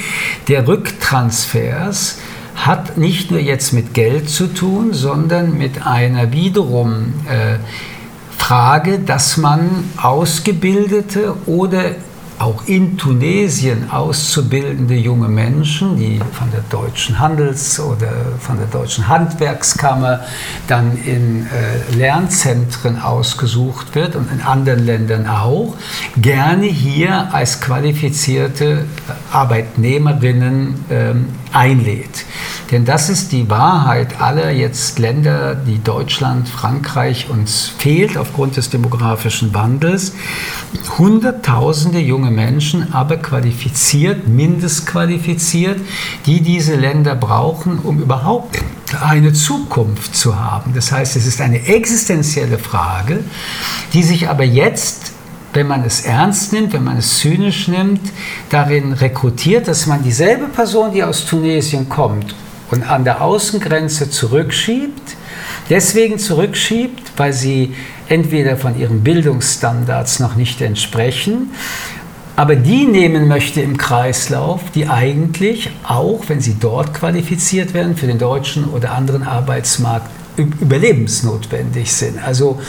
der 0.48 0.66
Rücktransfers 0.66 2.20
hat 2.58 2.98
nicht 2.98 3.32
nur 3.32 3.40
jetzt 3.40 3.72
mit 3.72 3.94
Geld 3.94 4.30
zu 4.30 4.48
tun, 4.48 4.94
sondern 4.94 5.58
mit 5.58 5.86
einer 5.86 6.32
wiederum 6.32 7.14
äh, 7.30 7.60
Frage, 8.38 9.00
dass 9.00 9.38
man 9.38 9.86
ausgebildete 9.98 11.36
oder 11.46 11.96
auch 12.40 12.68
in 12.68 12.98
Tunesien 12.98 13.90
auszubildende 13.90 14.96
junge 14.96 15.28
Menschen, 15.28 15.98
die 15.98 16.20
von 16.32 16.52
der 16.52 16.62
deutschen 16.70 17.18
Handels- 17.20 17.80
oder 17.80 18.12
von 18.40 18.58
der 18.58 18.68
deutschen 18.68 19.08
Handwerkskammer 19.08 20.22
dann 20.68 20.98
in 20.98 21.48
äh, 21.48 21.96
Lernzentren 21.96 23.02
ausgesucht 23.02 23.96
wird 23.96 24.16
und 24.16 24.32
in 24.32 24.42
anderen 24.42 24.86
Ländern 24.86 25.28
auch, 25.28 25.76
gerne 26.18 26.68
hier 26.68 27.34
als 27.34 27.60
qualifizierte 27.60 28.86
Arbeitnehmerinnen 29.32 30.86
ähm, 30.92 31.30
einlädt. 31.52 32.26
Denn 32.72 32.84
das 32.84 33.10
ist 33.10 33.32
die 33.32 33.50
Wahrheit 33.50 34.20
aller 34.20 34.52
jetzt 34.52 35.00
Länder, 35.00 35.56
die 35.56 35.82
Deutschland, 35.82 36.50
Frankreich 36.50 37.30
uns 37.30 37.72
fehlt 37.78 38.18
aufgrund 38.18 38.58
des 38.58 38.70
demografischen 38.70 39.54
Wandels. 39.54 40.14
Hunderttausende 40.98 42.00
junge 42.00 42.30
Menschen, 42.30 42.94
aber 42.94 43.18
qualifiziert, 43.18 44.28
mindestqualifiziert, 44.28 45.80
die 46.26 46.42
diese 46.42 46.76
Länder 46.76 47.16
brauchen, 47.16 47.80
um 47.80 48.00
überhaupt 48.02 48.58
eine 49.02 49.32
Zukunft 49.32 50.16
zu 50.16 50.38
haben. 50.38 50.74
Das 50.74 50.92
heißt, 50.92 51.16
es 51.16 51.26
ist 51.26 51.40
eine 51.40 51.68
existenzielle 51.68 52.58
Frage, 52.58 53.24
die 53.94 54.04
sich 54.04 54.30
aber 54.30 54.44
jetzt 54.44 55.14
wenn 55.54 55.66
man 55.66 55.84
es 55.86 56.02
ernst 56.02 56.54
nimmt, 56.54 56.74
wenn 56.74 56.84
man 56.84 56.98
es 56.98 57.18
zynisch 57.18 57.68
nimmt, 57.68 58.02
darin 58.50 58.94
rekrutiert, 58.94 59.68
dass 59.68 59.88
man 59.88 60.04
dieselbe 60.04 60.50
Person, 60.50 60.92
die 60.94 61.04
aus 61.04 61.26
Tunesien 61.26 61.90
kommt 61.90 62.36
und 62.72 62.90
an 62.90 63.04
der 63.04 63.22
Außengrenze 63.22 64.10
zurückschiebt, 64.10 65.16
deswegen 65.70 66.20
zurückschiebt, 66.20 67.12
weil 67.18 67.34
sie 67.34 67.76
entweder 68.10 68.58
von 68.58 68.80
ihren 68.80 69.04
Bildungsstandards 69.04 70.20
noch 70.20 70.36
nicht 70.36 70.62
entsprechen, 70.62 71.52
aber 72.36 72.56
die 72.56 72.86
nehmen 72.86 73.28
möchte 73.28 73.62
im 73.62 73.78
Kreislauf, 73.78 74.62
die 74.76 74.88
eigentlich 74.88 75.72
auch, 75.88 76.26
wenn 76.28 76.40
sie 76.40 76.56
dort 76.60 76.94
qualifiziert 76.94 77.74
werden, 77.74 77.98
für 77.98 78.06
den 78.06 78.20
deutschen 78.20 78.66
oder 78.66 78.92
anderen 78.92 79.24
Arbeitsmarkt 79.24 80.12
überlebensnotwendig 80.38 81.92
sind. 81.92 82.24
Also 82.24 82.60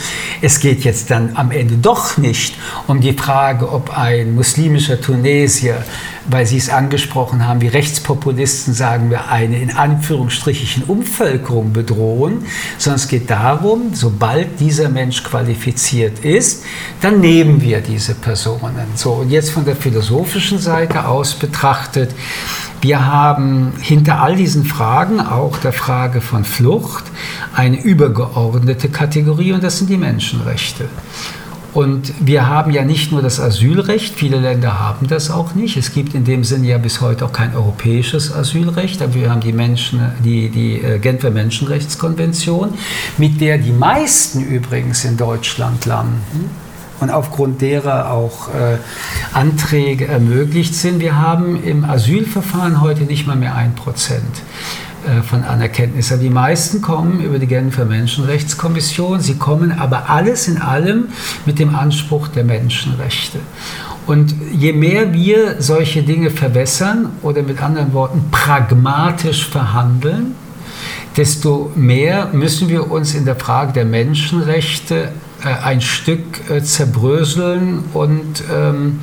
es 0.41 0.59
geht 0.59 0.83
jetzt 0.83 1.11
dann 1.11 1.31
am 1.35 1.51
Ende 1.51 1.75
doch 1.77 2.17
nicht 2.17 2.55
um 2.87 2.99
die 2.99 3.13
Frage, 3.13 3.71
ob 3.71 3.95
ein 3.97 4.35
muslimischer 4.35 4.99
Tunesier, 4.99 5.83
weil 6.27 6.45
Sie 6.45 6.57
es 6.57 6.69
angesprochen 6.69 7.47
haben, 7.47 7.61
wie 7.61 7.67
Rechtspopulisten 7.67 8.73
sagen 8.73 9.09
wir, 9.09 9.29
eine 9.29 9.59
in 9.59 9.71
Anführungsstrichen 9.75 10.83
Umvölkerung 10.83 11.73
bedrohen, 11.73 12.45
sondern 12.77 12.99
es 12.99 13.07
geht 13.07 13.29
darum, 13.29 13.93
sobald 13.93 14.59
dieser 14.59 14.89
Mensch 14.89 15.23
qualifiziert 15.23 16.19
ist, 16.19 16.63
dann 17.01 17.19
nehmen 17.19 17.61
wir 17.61 17.81
diese 17.81 18.15
Personen. 18.15 18.87
So, 18.95 19.13
und 19.13 19.29
jetzt 19.29 19.51
von 19.51 19.65
der 19.65 19.75
philosophischen 19.75 20.59
Seite 20.59 21.07
aus 21.07 21.33
betrachtet, 21.33 22.11
wir 22.81 23.05
haben 23.05 23.73
hinter 23.81 24.21
all 24.21 24.35
diesen 24.35 24.63
Fragen, 24.63 25.19
auch 25.19 25.57
der 25.57 25.73
Frage 25.73 26.21
von 26.21 26.45
Flucht, 26.45 27.03
eine 27.53 27.81
übergeordnete 27.81 28.89
Kategorie 28.89 29.53
und 29.53 29.63
das 29.63 29.79
sind 29.79 29.89
die 29.89 29.97
Menschenrechte. 29.97 30.85
Und 31.73 32.13
wir 32.19 32.47
haben 32.47 32.71
ja 32.71 32.83
nicht 32.83 33.11
nur 33.11 33.21
das 33.21 33.39
Asylrecht, 33.39 34.15
viele 34.15 34.39
Länder 34.39 34.79
haben 34.79 35.07
das 35.07 35.29
auch 35.29 35.53
nicht. 35.53 35.77
Es 35.77 35.93
gibt 35.93 36.15
in 36.15 36.23
dem 36.23 36.43
Sinne 36.43 36.67
ja 36.67 36.77
bis 36.79 36.99
heute 36.99 37.25
auch 37.25 37.33
kein 37.33 37.55
europäisches 37.55 38.33
Asylrecht, 38.33 39.01
aber 39.03 39.13
wir 39.13 39.29
haben 39.29 39.41
die, 39.41 39.53
Menschen, 39.53 40.01
die, 40.23 40.49
die 40.49 40.81
äh, 40.81 40.97
Genfer 40.97 41.29
Menschenrechtskonvention, 41.29 42.73
mit 43.17 43.39
der 43.39 43.59
die 43.59 43.71
meisten 43.71 44.43
übrigens 44.43 45.05
in 45.05 45.15
Deutschland 45.15 45.85
landen 45.85 46.49
und 46.99 47.09
aufgrund 47.09 47.61
derer 47.61 48.11
auch 48.11 48.49
äh, 48.49 48.77
Anträge 49.33 50.07
ermöglicht 50.07 50.75
sind. 50.75 50.99
Wir 50.99 51.17
haben 51.17 51.63
im 51.63 51.85
Asylverfahren 51.85 52.81
heute 52.81 53.03
nicht 53.03 53.27
mal 53.27 53.35
mehr 53.35 53.55
ein 53.55 53.75
Prozent 53.75 54.23
äh, 55.05 55.21
von 55.21 55.43
Anerkenntnis. 55.43 56.13
Die 56.19 56.29
meisten 56.29 56.81
kommen 56.81 57.21
über 57.21 57.39
die 57.39 57.47
Genfer 57.47 57.85
Menschenrechtskommission. 57.85 59.21
Sie 59.21 59.35
kommen 59.35 59.71
aber 59.71 60.09
alles 60.09 60.47
in 60.47 60.61
allem 60.61 61.09
mit 61.45 61.59
dem 61.59 61.75
Anspruch 61.75 62.27
der 62.27 62.43
Menschenrechte. 62.43 63.39
Und 64.05 64.33
je 64.51 64.73
mehr 64.73 65.13
wir 65.13 65.61
solche 65.61 66.01
Dinge 66.01 66.31
verwässern 66.31 67.11
oder 67.21 67.43
mit 67.43 67.61
anderen 67.61 67.93
Worten 67.93 68.25
pragmatisch 68.31 69.47
verhandeln, 69.47 70.35
desto 71.15 71.71
mehr 71.75 72.29
müssen 72.33 72.69
wir 72.69 72.91
uns 72.91 73.13
in 73.13 73.25
der 73.25 73.35
Frage 73.35 73.73
der 73.73 73.85
Menschenrechte 73.85 75.11
ein 75.47 75.81
Stück 75.81 76.49
äh, 76.49 76.61
zerbröseln 76.61 77.85
und 77.93 78.43
ähm, 78.53 78.99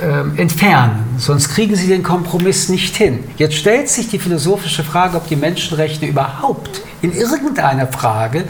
äh, 0.00 0.40
entfernen. 0.40 1.04
Sonst 1.18 1.50
kriegen 1.50 1.76
sie 1.76 1.86
den 1.86 2.02
Kompromiss 2.02 2.68
nicht 2.68 2.96
hin. 2.96 3.24
Jetzt 3.36 3.56
stellt 3.56 3.88
sich 3.88 4.08
die 4.08 4.18
philosophische 4.18 4.84
Frage, 4.84 5.16
ob 5.16 5.28
die 5.28 5.36
Menschenrechte 5.36 6.06
überhaupt 6.06 6.82
in 7.02 7.12
irgendeiner 7.12 7.86
Frage, 7.86 8.44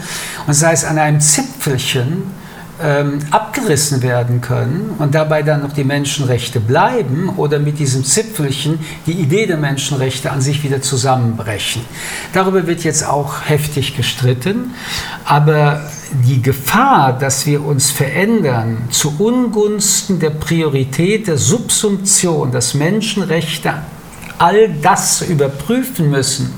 und 0.47 0.55
sei 0.55 0.73
es 0.73 0.85
an 0.85 0.99
einem 0.99 1.21
Zipfelchen, 1.21 2.25
ähm, 2.83 3.19
abgerissen 3.31 4.03
werden 4.03 4.41
können 4.41 4.95
und 4.99 5.15
dabei 5.15 5.43
dann 5.43 5.63
noch 5.63 5.73
die 5.73 5.85
Menschenrechte 5.85 6.61
bleiben 6.61 7.31
oder 7.37 7.59
mit 7.59 7.79
diesem 7.79 8.05
Zipfelchen 8.05 8.79
die 9.07 9.13
Idee 9.13 9.47
der 9.47 9.57
Menschenrechte 9.57 10.31
an 10.31 10.41
sich 10.41 10.65
wieder 10.65 10.83
zusammenbrechen. 10.83 11.83
Darüber 12.33 12.67
wird 12.67 12.85
jetzt 12.85 13.07
auch 13.07 13.49
heftig 13.49 13.97
gestritten, 13.97 14.75
aber 15.25 15.91
die 16.27 16.43
Gefahr, 16.43 17.19
dass 17.19 17.47
wir 17.47 17.65
uns 17.65 17.91
verändern 17.91 18.89
zu 18.91 19.15
Ungunsten 19.19 20.19
der 20.19 20.31
Priorität 20.31 21.27
der 21.27 21.39
Subsumption, 21.39 22.53
dass 22.53 22.75
Menschenrechte 22.75 23.75
all 24.43 24.69
das 24.83 25.23
überprüfen 25.23 26.11
müssen 26.11 26.53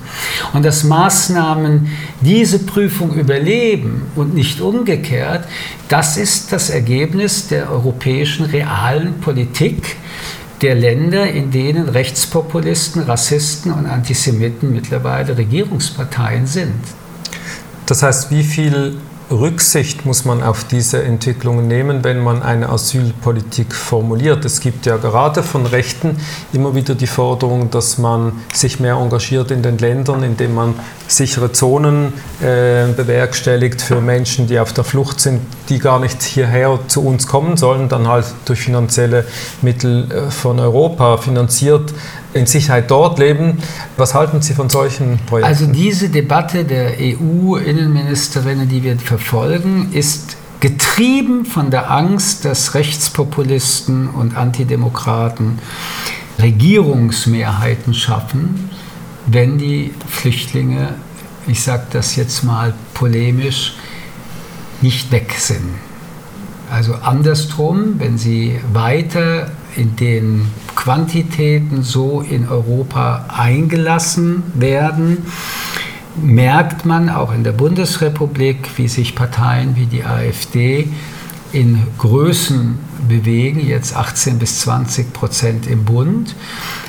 und 0.55 0.65
dass 0.65 0.85
Maßnahmen 0.85 1.91
diese 2.23 2.61
Prüfung 2.61 3.13
überleben 3.15 4.07
und 4.17 4.35
nicht 4.35 4.63
umgekehrt, 4.63 5.47
das 5.91 6.17
ist 6.17 6.51
das 6.51 6.71
Ergebnis 6.71 7.49
der 7.49 7.71
europäischen 7.71 8.47
realen 8.47 9.21
Politik 9.21 9.97
der 10.63 10.77
Länder, 10.77 11.31
in 11.31 11.51
denen 11.51 11.91
Rechtspopulisten, 11.91 13.03
Rassisten 13.03 13.71
und 13.71 13.85
Antisemiten 13.85 14.73
mittlerweile 14.73 15.37
Regierungsparteien 15.37 16.47
sind. 16.47 16.81
Das 17.85 18.03
heißt, 18.03 18.31
wie 18.31 18.45
viel 18.45 18.97
Rücksicht 19.31 20.05
muss 20.05 20.25
man 20.25 20.43
auf 20.43 20.65
diese 20.65 21.03
Entwicklungen 21.03 21.67
nehmen, 21.67 22.05
wenn 22.05 22.21
man 22.21 22.43
eine 22.43 22.69
Asylpolitik 22.69 23.75
formuliert. 23.75 24.45
Es 24.45 24.61
gibt 24.61 24.85
ja 24.87 24.97
gerade 24.99 25.43
von 25.43 25.65
Rechten 25.67 26.19
immer 26.53 26.75
wieder 26.75 26.95
die 26.95 27.07
Forderung, 27.07 27.71
dass 27.71 27.97
man 27.97 28.33
sich 28.53 28.81
mehr 28.81 28.95
engagiert 28.95 29.51
in 29.51 29.63
den 29.63 29.79
Ländern, 29.79 30.23
indem 30.23 30.55
man 30.55 30.75
sichere 31.09 31.53
Zonen 31.53 32.13
äh, 32.41 32.87
bewerkstelligt 32.95 33.81
für 33.81 34.01
Menschen, 34.01 34.47
die 34.47 34.59
auf 34.59 34.73
der 34.73 34.85
Flucht 34.85 35.21
sind, 35.21 35.41
die 35.69 35.79
gar 35.79 36.01
nicht 36.01 36.23
hierher 36.23 36.79
zu 36.89 37.05
uns 37.05 37.27
kommen 37.27 37.57
sollen, 37.57 37.89
dann 37.89 38.09
halt 38.09 38.27
durch 38.45 38.61
finanzielle 38.61 39.25
Mittel 39.63 40.11
äh, 40.11 40.31
von 40.31 40.61
Europa 40.61 41.17
finanziert 41.17 41.95
in 42.35 42.47
Sicherheit 42.47 42.91
dort 42.91 43.19
leben. 43.19 43.59
Was 43.97 44.15
halten 44.15 44.43
Sie 44.43 44.55
von 44.55 44.69
solchen 44.69 45.19
Projekten? 45.27 45.49
Also 45.49 45.67
diese 45.67 46.09
Debatte 46.09 46.65
der 46.65 46.95
EU-Innenministerinnen, 46.99 48.69
die 48.69 48.83
wir 48.83 48.99
verfolgen, 48.99 49.91
ist 49.93 50.37
getrieben 50.61 51.45
von 51.45 51.71
der 51.71 51.91
Angst, 51.91 52.45
dass 52.45 52.75
Rechtspopulisten 52.75 54.09
und 54.09 54.37
Antidemokraten 54.37 55.59
Regierungsmehrheiten 56.41 57.95
schaffen, 57.95 58.71
wenn 59.27 59.59
die 59.59 59.93
Flüchtlinge, 60.09 60.95
ich 61.47 61.63
sage 61.63 61.85
das 61.91 62.17
jetzt 62.17 62.45
mal 62.45 62.75
polemisch, 62.95 63.75
nicht 64.83 65.13
weg 65.13 65.35
sind. 65.39 65.75
Also 66.71 66.95
andersrum, 66.95 67.95
wenn 67.99 68.19
sie 68.19 68.59
weiter 68.73 69.53
in 69.77 69.97
den 69.97 70.47
Quantitäten 70.75 71.83
so 71.83 72.21
in 72.21 72.49
Europa 72.49 73.27
eingelassen 73.29 74.43
werden, 74.55 75.19
merkt 76.17 76.85
man 76.85 77.09
auch 77.09 77.33
in 77.33 77.45
der 77.45 77.53
Bundesrepublik, 77.53 78.71
wie 78.77 78.89
sich 78.89 79.15
Parteien 79.15 79.77
wie 79.77 79.87
die 79.87 80.05
AfD 80.05 80.89
in 81.53 81.87
Größen 81.99 82.79
bewegen, 83.09 83.67
jetzt 83.67 83.97
18 83.97 84.39
bis 84.39 84.61
20 84.61 85.13
Prozent 85.13 85.67
im 85.67 85.85
Bund. 85.85 86.35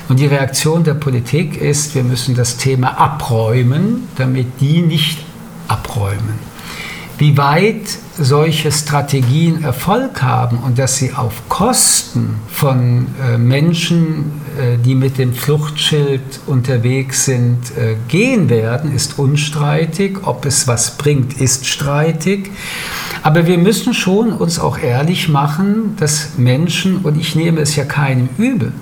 Und 0.08 0.18
die 0.18 0.26
Reaktion 0.26 0.84
der 0.84 0.94
Politik 0.94 1.60
ist, 1.60 1.94
wir 1.94 2.02
müssen 2.02 2.34
das 2.34 2.56
Thema 2.56 2.98
abräumen, 2.98 4.08
damit 4.16 4.60
die 4.60 4.82
nicht 4.82 5.20
abräumen. 5.68 6.55
Wie 7.18 7.38
weit 7.38 7.88
solche 8.18 8.70
Strategien 8.70 9.64
Erfolg 9.64 10.20
haben 10.20 10.58
und 10.58 10.78
dass 10.78 10.96
sie 10.96 11.14
auf 11.14 11.48
Kosten 11.48 12.34
von 12.46 13.06
äh, 13.22 13.38
Menschen, 13.38 14.32
äh, 14.58 14.76
die 14.76 14.94
mit 14.94 15.16
dem 15.16 15.32
Fluchtschild 15.32 16.40
unterwegs 16.46 17.24
sind, 17.24 17.74
äh, 17.78 17.96
gehen 18.08 18.50
werden, 18.50 18.94
ist 18.94 19.18
unstreitig. 19.18 20.18
Ob 20.26 20.44
es 20.44 20.68
was 20.68 20.98
bringt, 20.98 21.40
ist 21.40 21.64
streitig. 21.64 22.50
Aber 23.22 23.46
wir 23.46 23.56
müssen 23.56 23.94
schon 23.94 24.34
uns 24.34 24.58
auch 24.58 24.76
ehrlich 24.78 25.30
machen, 25.30 25.96
dass 25.98 26.36
Menschen, 26.36 26.98
und 26.98 27.18
ich 27.18 27.34
nehme 27.34 27.62
es 27.62 27.76
ja 27.76 27.84
keinem 27.84 28.28
übel, 28.36 28.72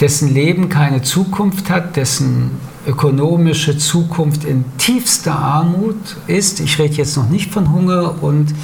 dessen 0.00 0.32
Leben 0.32 0.68
keine 0.68 1.00
Zukunft 1.00 1.70
hat, 1.70 1.96
dessen 1.96 2.50
ökonomische 2.86 3.78
Zukunft 3.78 4.44
in 4.44 4.64
tiefster 4.78 5.36
Armut 5.36 6.16
ist. 6.26 6.60
Ich 6.60 6.78
rede 6.78 6.94
jetzt 6.94 7.16
noch 7.16 7.28
nicht 7.28 7.52
von 7.52 7.72
Hunger 7.72 8.22
und 8.22 8.54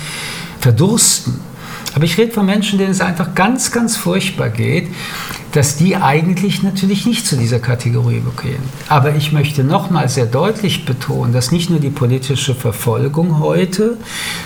Verdursten, 0.60 1.40
aber 1.94 2.04
ich 2.04 2.18
rede 2.18 2.32
von 2.32 2.46
Menschen, 2.46 2.78
denen 2.78 2.90
es 2.90 3.00
einfach 3.00 3.34
ganz, 3.34 3.70
ganz 3.70 3.96
furchtbar 3.96 4.50
geht, 4.50 4.88
dass 5.52 5.76
die 5.76 5.96
eigentlich 5.96 6.62
natürlich 6.62 7.06
nicht 7.06 7.26
zu 7.26 7.36
dieser 7.36 7.58
Kategorie 7.58 8.22
gehören. 8.36 8.62
Aber 8.88 9.14
ich 9.14 9.32
möchte 9.32 9.64
nochmal 9.64 10.08
sehr 10.08 10.26
deutlich 10.26 10.84
betonen, 10.84 11.32
dass 11.32 11.50
nicht 11.50 11.70
nur 11.70 11.80
die 11.80 11.90
politische 11.90 12.54
Verfolgung 12.54 13.38
heute, 13.40 13.96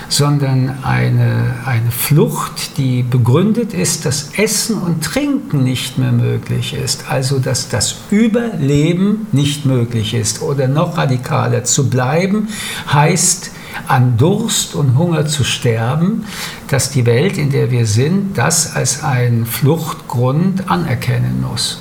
sondern 0.08 0.78
eine, 0.82 1.54
eine 1.66 1.90
Flucht, 1.90 2.78
die 2.78 3.02
begründet 3.02 3.74
ist, 3.74 4.06
dass 4.06 4.30
Essen 4.36 4.78
und 4.78 5.04
Trinken 5.04 5.64
nicht 5.64 5.98
mehr 5.98 6.12
möglich 6.12 6.74
ist, 6.74 7.10
also 7.10 7.38
dass 7.38 7.68
das 7.68 7.96
Überleben 8.10 9.26
nicht 9.32 9.66
möglich 9.66 10.14
ist 10.14 10.42
oder 10.42 10.68
noch 10.68 10.96
radikaler 10.96 11.64
zu 11.64 11.90
bleiben, 11.90 12.48
heißt, 12.92 13.50
an 13.88 14.16
Durst 14.16 14.74
und 14.74 14.96
Hunger 14.96 15.26
zu 15.26 15.44
sterben, 15.44 16.26
dass 16.68 16.90
die 16.90 17.06
Welt, 17.06 17.38
in 17.38 17.50
der 17.50 17.70
wir 17.70 17.86
sind, 17.86 18.36
das 18.38 18.74
als 18.74 19.02
einen 19.02 19.46
Fluchtgrund 19.46 20.70
anerkennen 20.70 21.44
muss. 21.48 21.80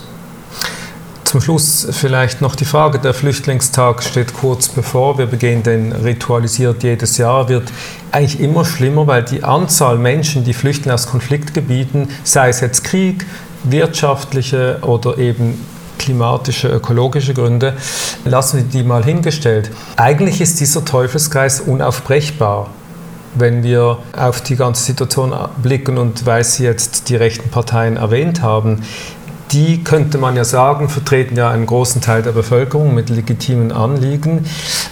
Zum 1.34 1.42
Schluss 1.42 1.88
vielleicht 1.90 2.42
noch 2.42 2.56
die 2.56 2.66
Frage, 2.66 3.00
der 3.00 3.16
Flüchtlingstag 3.16 4.04
steht 4.04 4.36
kurz 4.36 4.70
bevor, 4.70 5.18
wir 5.18 5.26
begehen 5.26 5.64
den 5.64 5.92
ritualisiert 5.92 6.84
jedes 6.84 7.18
Jahr, 7.18 7.50
wird 7.50 7.72
eigentlich 8.12 8.40
immer 8.40 8.66
schlimmer, 8.66 9.08
weil 9.08 9.24
die 9.24 9.44
Anzahl 9.44 9.98
Menschen, 9.98 10.44
die 10.44 10.54
flüchten 10.54 10.92
aus 10.92 11.08
Konfliktgebieten, 11.08 12.10
sei 12.24 12.50
es 12.50 12.60
jetzt 12.60 12.84
Krieg, 12.84 13.26
wirtschaftliche 13.64 14.78
oder 14.84 15.18
eben 15.18 15.60
klimatische, 16.04 16.68
ökologische 16.68 17.34
Gründe, 17.34 17.74
lassen 18.26 18.58
wir 18.58 18.64
die 18.64 18.84
mal 18.84 19.04
hingestellt. 19.04 19.72
Eigentlich 19.98 20.42
ist 20.42 20.60
dieser 20.60 20.86
Teufelskreis 20.86 21.62
unaufbrechbar 21.62 22.70
wenn 23.36 23.64
wir 23.64 23.98
auf 24.16 24.42
die 24.42 24.56
ganze 24.56 24.84
Situation 24.84 25.34
blicken 25.62 25.98
und 25.98 26.28
weil 26.28 26.44
Sie 26.44 26.64
jetzt 26.64 27.10
die 27.10 27.16
rechten 27.16 27.50
Parteien 27.50 27.98
erwähnt 27.98 28.44
haben, 28.44 28.84
die 29.54 29.84
könnte 29.84 30.18
man 30.18 30.36
ja 30.36 30.44
sagen, 30.44 30.90
vertreten 30.90 31.38
ja 31.38 31.52
einen 31.52 31.68
großen 31.68 32.02
Teil 32.02 32.24
der 32.24 32.32
Bevölkerung 32.32 32.96
mit 32.96 33.10
legitimen 33.10 33.72
Anliegen. 33.72 34.46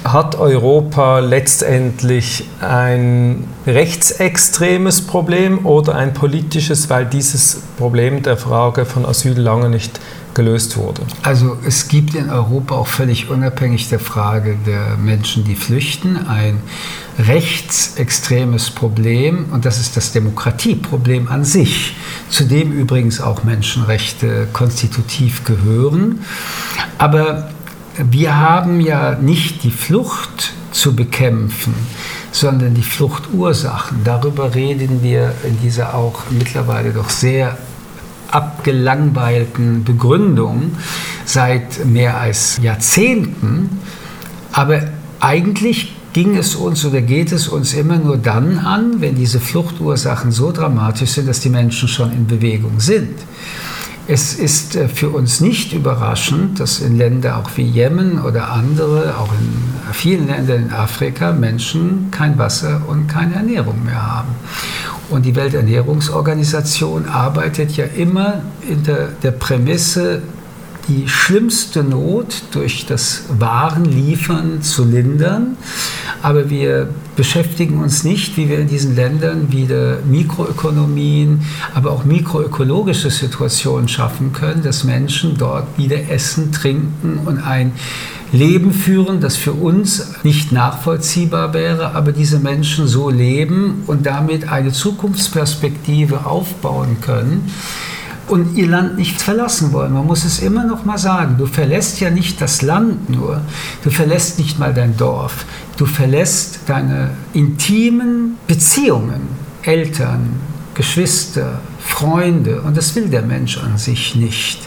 Hat 0.04 0.36
Europa 0.36 1.19
letztendlich 1.19 2.45
ein 2.62 3.47
rechtsextremes 3.65 5.02
Problem 5.08 5.65
oder 5.65 5.95
ein 5.95 6.13
politisches, 6.13 6.89
weil 6.91 7.06
dieses 7.06 7.62
Problem 7.78 8.21
der 8.21 8.38
Frage 8.38 8.86
von 8.86 9.06
Asyl 9.06 9.39
lange 9.39 9.69
nicht 9.69 10.00
gelöst 10.34 10.78
wurde? 10.78 11.02
Also 11.24 11.58
es 11.65 11.88
gibt 11.88 12.15
in 12.15 12.30
Europa 12.30 12.76
auch 12.76 12.88
völlig 12.88 13.30
unabhängig 13.30 13.89
der 13.89 14.00
Frage 14.00 14.58
der 14.65 14.98
Menschen, 14.98 15.44
die 15.44 15.56
flüchten, 15.56 16.17
ein 16.28 16.62
rechtsextremes 17.20 18.72
Problem 18.72 19.46
und 19.52 19.65
das 19.65 19.80
ist 19.80 19.98
das 19.98 20.12
Demokratieproblem 20.12 21.28
an 21.28 21.44
sich, 21.44 21.96
zu 22.30 22.46
dem 22.46 22.72
übrigens 22.72 23.22
auch 23.22 23.44
Menschenrechte 23.44 24.48
konstitutiv 24.54 25.44
gehören. 25.44 26.22
Aber 26.98 27.50
wir 27.98 28.38
haben 28.38 28.80
ja 28.80 29.15
nicht 29.15 29.63
die 29.63 29.72
Flucht 29.72 30.54
zu 30.72 30.96
bekämpfen, 30.96 31.74
sondern 32.32 32.74
die 32.74 32.84
Fluchtursachen. 32.84 34.04
Darüber 34.04 34.56
reden 34.56 35.04
wir 35.04 35.34
in 35.44 35.60
dieser 35.62 35.94
auch 35.94 36.22
mittlerweile 36.30 36.91
doch 36.91 37.10
sehr 37.10 37.58
abgelangweilten 38.32 39.84
Begründung 39.84 40.72
seit 41.26 41.86
mehr 41.86 42.17
als 42.17 42.60
Jahrzehnten. 42.62 43.70
Aber 44.52 44.82
eigentlich 45.20 45.94
ging 46.13 46.36
es 46.38 46.56
uns 46.56 46.84
oder 46.86 47.02
geht 47.02 47.32
es 47.32 47.48
uns 47.48 47.74
immer 47.74 47.98
nur 47.98 48.17
dann 48.17 48.60
an, 48.60 49.00
wenn 49.00 49.15
diese 49.15 49.39
Fluchtursachen 49.39 50.32
so 50.32 50.52
dramatisch 50.52 51.12
sind, 51.12 51.28
dass 51.28 51.39
die 51.39 51.50
Menschen 51.50 51.88
schon 51.88 52.12
in 52.12 52.28
Bewegung 52.28 52.80
sind. 52.80 53.17
Es 54.08 54.34
ist 54.34 54.76
äh, 54.76 54.88
für 54.89 55.10
uns 55.10 55.39
nicht 55.39 55.74
überraschend, 55.74 56.60
dass 56.60 56.82
in 56.82 56.98
Ländern 56.98 57.36
auch 57.36 57.50
wie 57.56 57.63
Jemen 57.63 58.22
oder 58.22 58.52
andere, 58.52 59.15
auch 59.17 59.32
in 59.32 59.94
vielen 59.94 60.28
Ländern 60.28 60.63
in 60.63 60.72
Afrika, 60.72 61.32
Menschen 61.32 62.10
kein 62.12 62.38
Wasser 62.38 62.82
und 62.88 63.08
keine 63.08 63.36
Ernährung 63.36 63.86
mehr 63.86 64.06
haben. 64.06 64.30
Und 65.12 65.26
die 65.26 65.36
Welternährungsorganisation 65.36 67.06
arbeitet 67.06 67.76
ja 67.76 67.86
immer 67.86 68.41
in 68.67 68.84
der, 68.84 69.10
der 69.21 69.32
Prämisse, 69.32 70.21
die 70.88 71.08
schlimmste 71.08 71.84
Not 71.84 72.43
durch 72.52 72.86
das 72.86 73.26
Warenliefern 73.38 74.62
zu 74.62 74.84
lindern. 74.84 75.58
Aber 76.21 76.50
wir 76.50 76.89
beschäftigen 77.15 77.80
uns 77.80 78.04
nicht, 78.04 78.38
wie 78.38 78.50
wir 78.50 78.60
in 78.60 78.67
diesen 78.67 78.95
Ländern 78.95 79.52
wieder 79.52 80.00
Mikroökonomien, 80.10 81.41
aber 81.74 81.91
auch 81.91 82.04
mikroökologische 82.04 83.10
Situationen 83.10 83.88
schaffen 83.88 84.34
können, 84.34 84.63
dass 84.63 84.84
Menschen 84.84 85.38
dort 85.38 85.78
wieder 85.78 86.10
essen, 86.10 86.52
trinken 86.52 87.19
und 87.26 87.39
ein 87.39 87.74
Leben 88.32 88.74
führen, 88.74 89.20
das 89.20 89.36
für 89.36 89.54
uns 89.54 90.13
nicht 90.24 90.52
nachvollziehbar 90.52 91.54
wäre, 91.54 91.96
aber 91.96 92.12
diese 92.12 92.39
Menschen 92.39 92.88
so 92.88 93.10
leben 93.10 93.84
und 93.88 94.06
damit 94.06 94.50
eine 94.50 94.72
Zukunftsperspektive 94.72 96.26
aufbauen 96.26 96.98
können 97.02 97.52
und 98.28 98.58
ihr 98.58 98.67
Land 98.67 98.98
nicht 98.98 99.22
verlassen 99.22 99.74
wollen. 99.74 99.94
Man 99.94 100.08
muss 100.08 100.24
es 100.24 100.39
immer 100.39 100.63
noch 100.63 100.86
mal 100.86 100.98
sagen, 100.98 101.36
du 101.38 101.46
verlässt 101.46 102.00
ja 102.00 102.10
nicht 102.10 102.39
das 102.39 102.62
Land 102.62 103.10
nur, 103.10 103.41
du 103.84 103.89
verlässt 103.89 104.39
nicht 104.39 104.58
mal 104.58 104.74
dein 104.74 104.96
Dorf, 104.96 105.46
du 105.76 105.86
verlässt 105.86 106.62
deine 106.67 107.12
intimen 107.34 108.38
Beziehungen, 108.48 109.28
Eltern, 109.63 110.39
Geschwister, 110.74 111.60
Freunde. 111.80 112.62
Und 112.62 112.78
das 112.78 112.96
will 112.96 113.10
der 113.10 113.24
Mensch 113.24 113.58
an 113.58 113.78
sich 113.78 114.15
nicht. 114.15 114.62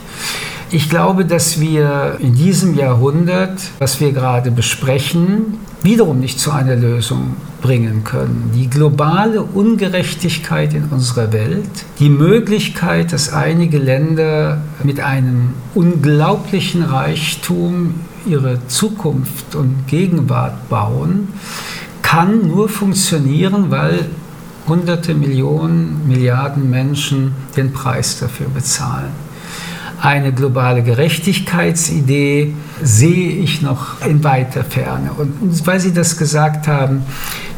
Ich 0.75 0.91
glaube, 0.91 1.25
dass 1.25 1.61
wir 1.61 2.17
in 2.19 2.35
diesem 2.35 2.75
Jahrhundert, 2.75 3.61
was 3.79 4.01
wir 4.01 4.11
gerade 4.11 4.51
besprechen, 4.51 5.59
wiederum 5.85 6.19
nicht 6.19 6.41
zu 6.41 6.51
einer 6.51 6.75
Lösung 6.75 7.37
bringen 7.63 8.03
können. 8.03 8.51
Die 8.57 8.69
globale 8.69 9.43
Ungerechtigkeit 9.43 10.75
in 10.75 10.87
unserer 10.87 11.33
Welt, 11.33 11.71
die 12.01 12.09
Möglichkeit, 12.09 13.13
dass 13.13 13.33
einige 13.33 13.79
Länder 13.79 14.63
mit 14.83 14.99
einem 14.99 15.51
unglaublichen 15.77 16.83
Reichtum 16.83 17.95
ihre 18.27 18.67
Zukunft 18.67 19.55
und 19.55 19.87
Gegenwart 19.87 20.69
bauen, 20.69 21.29
kann 22.03 22.49
nur 22.49 22.69
funktionieren, 22.69 23.71
weil 23.71 24.07
hunderte 24.67 25.15
Millionen, 25.15 26.09
Milliarden 26.09 26.69
Menschen 26.69 27.33
den 27.57 27.73
Preis 27.73 28.19
dafür 28.19 28.49
bezahlen. 28.49 29.24
Eine 30.05 30.33
globale 30.33 30.83
Gerechtigkeitsidee 30.83 32.55
sehe 32.83 33.31
ich 33.31 33.63
noch 33.63 34.05
in 34.05 34.23
weiter 34.23 34.63
Ferne. 34.63 35.13
Und 35.15 35.67
weil 35.67 35.81
Sie 35.81 35.95
das 35.95 36.19
gesagt 36.19 36.69
haben, 36.69 37.05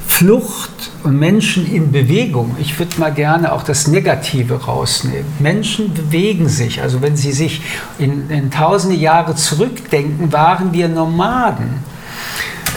Flucht 0.07 0.71
und 1.03 1.19
Menschen 1.19 1.71
in 1.71 1.91
Bewegung, 1.91 2.57
ich 2.61 2.79
würde 2.79 3.01
mal 3.01 3.13
gerne 3.13 3.53
auch 3.53 3.65
das 3.65 3.89
Negative 3.89 4.65
rausnehmen. 4.65 5.27
Menschen 5.41 5.93
bewegen 5.93 6.49
sich, 6.49 6.81
also 6.81 7.03
wenn 7.03 7.17
Sie 7.17 7.33
sich 7.33 7.63
in, 7.99 8.31
in 8.31 8.53
tausende 8.53 8.97
Jahre 8.97 9.35
zurückdenken, 9.35 10.33
waren 10.33 10.73
wir 10.73 10.89
Nomaden 10.89 11.85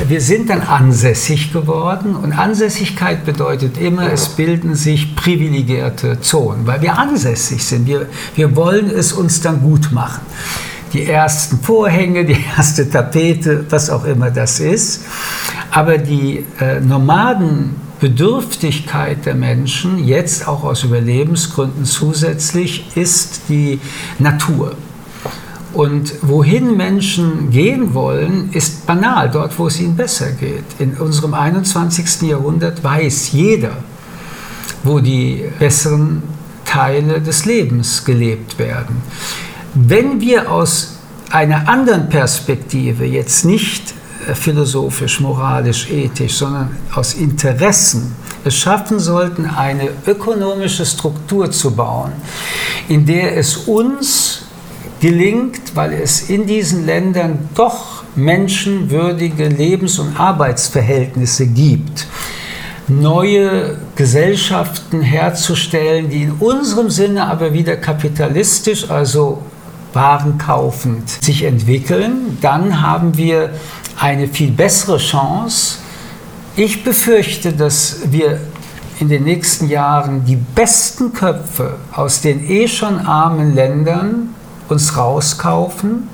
wir 0.07 0.21
sind 0.21 0.49
dann 0.49 0.61
ansässig 0.61 1.51
geworden 1.51 2.15
und 2.15 2.31
Ansässigkeit 2.31 3.25
bedeutet 3.25 3.77
immer, 3.77 4.09
es 4.11 4.29
bilden 4.29 4.75
sich 4.75 5.15
privilegierte 5.15 6.21
Zonen, 6.21 6.65
weil 6.65 6.81
wir 6.81 6.97
ansässig 6.97 7.63
sind. 7.63 7.85
Wir, 7.87 8.07
wir 8.35 8.55
wollen 8.55 8.89
es 8.89 9.13
uns 9.13 9.41
dann 9.41 9.61
gut 9.61 9.91
machen. 9.91 10.21
Die 10.93 11.05
ersten 11.05 11.59
Vorhänge, 11.59 12.25
die 12.25 12.37
erste 12.57 12.89
Tapete, 12.89 13.65
was 13.69 13.89
auch 13.89 14.05
immer 14.05 14.31
das 14.31 14.59
ist. 14.59 15.03
Aber 15.71 15.97
die 15.97 16.45
äh, 16.59 16.79
Nomadenbedürftigkeit 16.79 19.25
der 19.25 19.35
Menschen, 19.35 20.03
jetzt 20.03 20.47
auch 20.47 20.63
aus 20.63 20.83
Überlebensgründen 20.83 21.85
zusätzlich, 21.85 22.95
ist 22.95 23.41
die 23.49 23.79
Natur. 24.17 24.75
Und 25.73 26.13
wohin 26.23 26.75
Menschen 26.75 27.51
gehen 27.51 27.93
wollen, 27.93 28.49
ist 28.53 28.87
banal, 28.87 29.29
dort, 29.29 29.57
wo 29.59 29.67
es 29.67 29.79
ihnen 29.79 29.95
besser 29.95 30.31
geht. 30.31 30.63
In 30.79 30.95
unserem 30.95 31.33
21. 31.33 32.23
Jahrhundert 32.23 32.83
weiß 32.83 33.31
jeder, 33.31 33.77
wo 34.83 34.99
die 34.99 35.45
besseren 35.59 36.23
Teile 36.65 37.21
des 37.21 37.45
Lebens 37.45 38.03
gelebt 38.03 38.57
werden. 38.57 39.01
Wenn 39.75 40.19
wir 40.19 40.51
aus 40.51 40.95
einer 41.29 41.67
anderen 41.67 42.09
Perspektive, 42.09 43.05
jetzt 43.05 43.45
nicht 43.45 43.93
äh, 44.27 44.33
philosophisch, 44.33 45.19
moralisch, 45.19 45.89
ethisch, 45.91 46.35
sondern 46.37 46.75
aus 46.93 47.13
Interessen 47.13 48.15
es 48.43 48.55
schaffen 48.55 48.99
sollten, 48.99 49.45
eine 49.45 49.89
ökonomische 50.07 50.85
Struktur 50.85 51.51
zu 51.51 51.71
bauen, 51.71 52.13
in 52.87 53.05
der 53.05 53.37
es 53.37 53.57
uns 53.57 54.43
gelingt, 54.99 55.75
weil 55.75 55.93
es 55.93 56.29
in 56.29 56.45
diesen 56.45 56.85
Ländern 56.85 57.49
doch 57.55 58.03
menschenwürdige 58.15 59.47
Lebens- 59.47 59.99
und 59.99 60.19
Arbeitsverhältnisse 60.19 61.47
gibt, 61.47 62.07
neue 62.87 63.77
Gesellschaften 63.95 65.01
herzustellen, 65.01 66.09
die 66.09 66.23
in 66.23 66.31
unserem 66.33 66.89
Sinne 66.89 67.27
aber 67.27 67.53
wieder 67.53 67.77
kapitalistisch, 67.77 68.89
also 68.89 69.43
warenkaufend 69.93 71.09
sich 71.09 71.43
entwickeln, 71.43 72.37
dann 72.41 72.81
haben 72.81 73.17
wir 73.17 73.51
eine 73.99 74.27
viel 74.27 74.51
bessere 74.51 74.97
Chance. 74.97 75.77
Ich 76.55 76.83
befürchte, 76.83 77.53
dass 77.53 78.01
wir 78.11 78.39
in 78.99 79.07
den 79.07 79.23
nächsten 79.23 79.69
Jahren 79.69 80.25
die 80.25 80.35
besten 80.35 81.13
Köpfe 81.13 81.75
aus 81.93 82.21
den 82.21 82.49
eh 82.49 82.67
schon 82.67 82.99
armen 82.99 83.55
Ländern 83.55 84.35
uns 84.69 84.95
rauskaufen. 84.97 86.07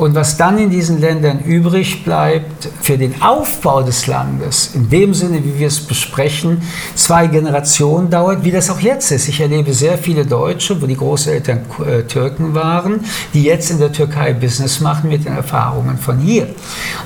Und 0.00 0.14
was 0.14 0.38
dann 0.38 0.56
in 0.56 0.70
diesen 0.70 0.98
Ländern 0.98 1.40
übrig 1.40 2.04
bleibt 2.04 2.70
für 2.82 2.96
den 2.96 3.20
Aufbau 3.20 3.82
des 3.82 4.06
Landes, 4.06 4.70
in 4.74 4.88
dem 4.88 5.12
Sinne, 5.12 5.44
wie 5.44 5.58
wir 5.58 5.66
es 5.66 5.78
besprechen, 5.78 6.62
zwei 6.94 7.26
Generationen 7.26 8.08
dauert, 8.08 8.42
wie 8.42 8.50
das 8.50 8.70
auch 8.70 8.80
jetzt 8.80 9.12
ist. 9.12 9.28
Ich 9.28 9.40
erlebe 9.42 9.74
sehr 9.74 9.98
viele 9.98 10.24
Deutsche, 10.24 10.80
wo 10.80 10.86
die 10.86 10.96
Großeltern 10.96 11.60
äh, 11.86 12.02
Türken 12.04 12.54
waren, 12.54 13.00
die 13.34 13.42
jetzt 13.42 13.70
in 13.70 13.78
der 13.78 13.92
Türkei 13.92 14.32
Business 14.32 14.80
machen 14.80 15.10
mit 15.10 15.26
den 15.26 15.36
Erfahrungen 15.36 15.98
von 15.98 16.18
hier. 16.18 16.48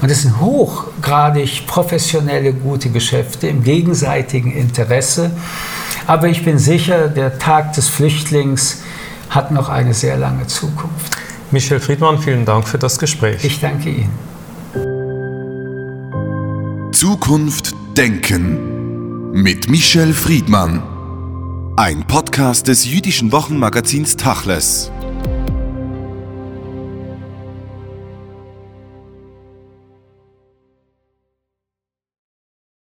Und 0.00 0.08
das 0.08 0.22
sind 0.22 0.40
hochgradig 0.40 1.66
professionelle, 1.66 2.52
gute 2.52 2.90
Geschäfte 2.90 3.48
im 3.48 3.64
gegenseitigen 3.64 4.52
Interesse. 4.52 5.32
Aber 6.06 6.28
ich 6.28 6.44
bin 6.44 6.58
sicher, 6.58 7.08
der 7.08 7.40
Tag 7.40 7.72
des 7.72 7.88
Flüchtlings 7.88 8.82
hat 9.34 9.50
noch 9.50 9.68
eine 9.68 9.94
sehr 9.94 10.16
lange 10.16 10.46
Zukunft. 10.46 11.16
Michel 11.50 11.80
Friedmann, 11.80 12.18
vielen 12.18 12.44
Dank 12.44 12.66
für 12.66 12.78
das 12.78 12.98
Gespräch. 12.98 13.44
Ich 13.44 13.60
danke 13.60 13.90
Ihnen. 13.90 14.10
Zukunft 16.92 17.74
Denken 17.96 19.32
mit 19.32 19.68
Michel 19.68 20.12
Friedmann. 20.12 20.82
Ein 21.76 22.06
Podcast 22.06 22.68
des 22.68 22.84
jüdischen 22.84 23.32
Wochenmagazins 23.32 24.16
Tachles. 24.16 24.92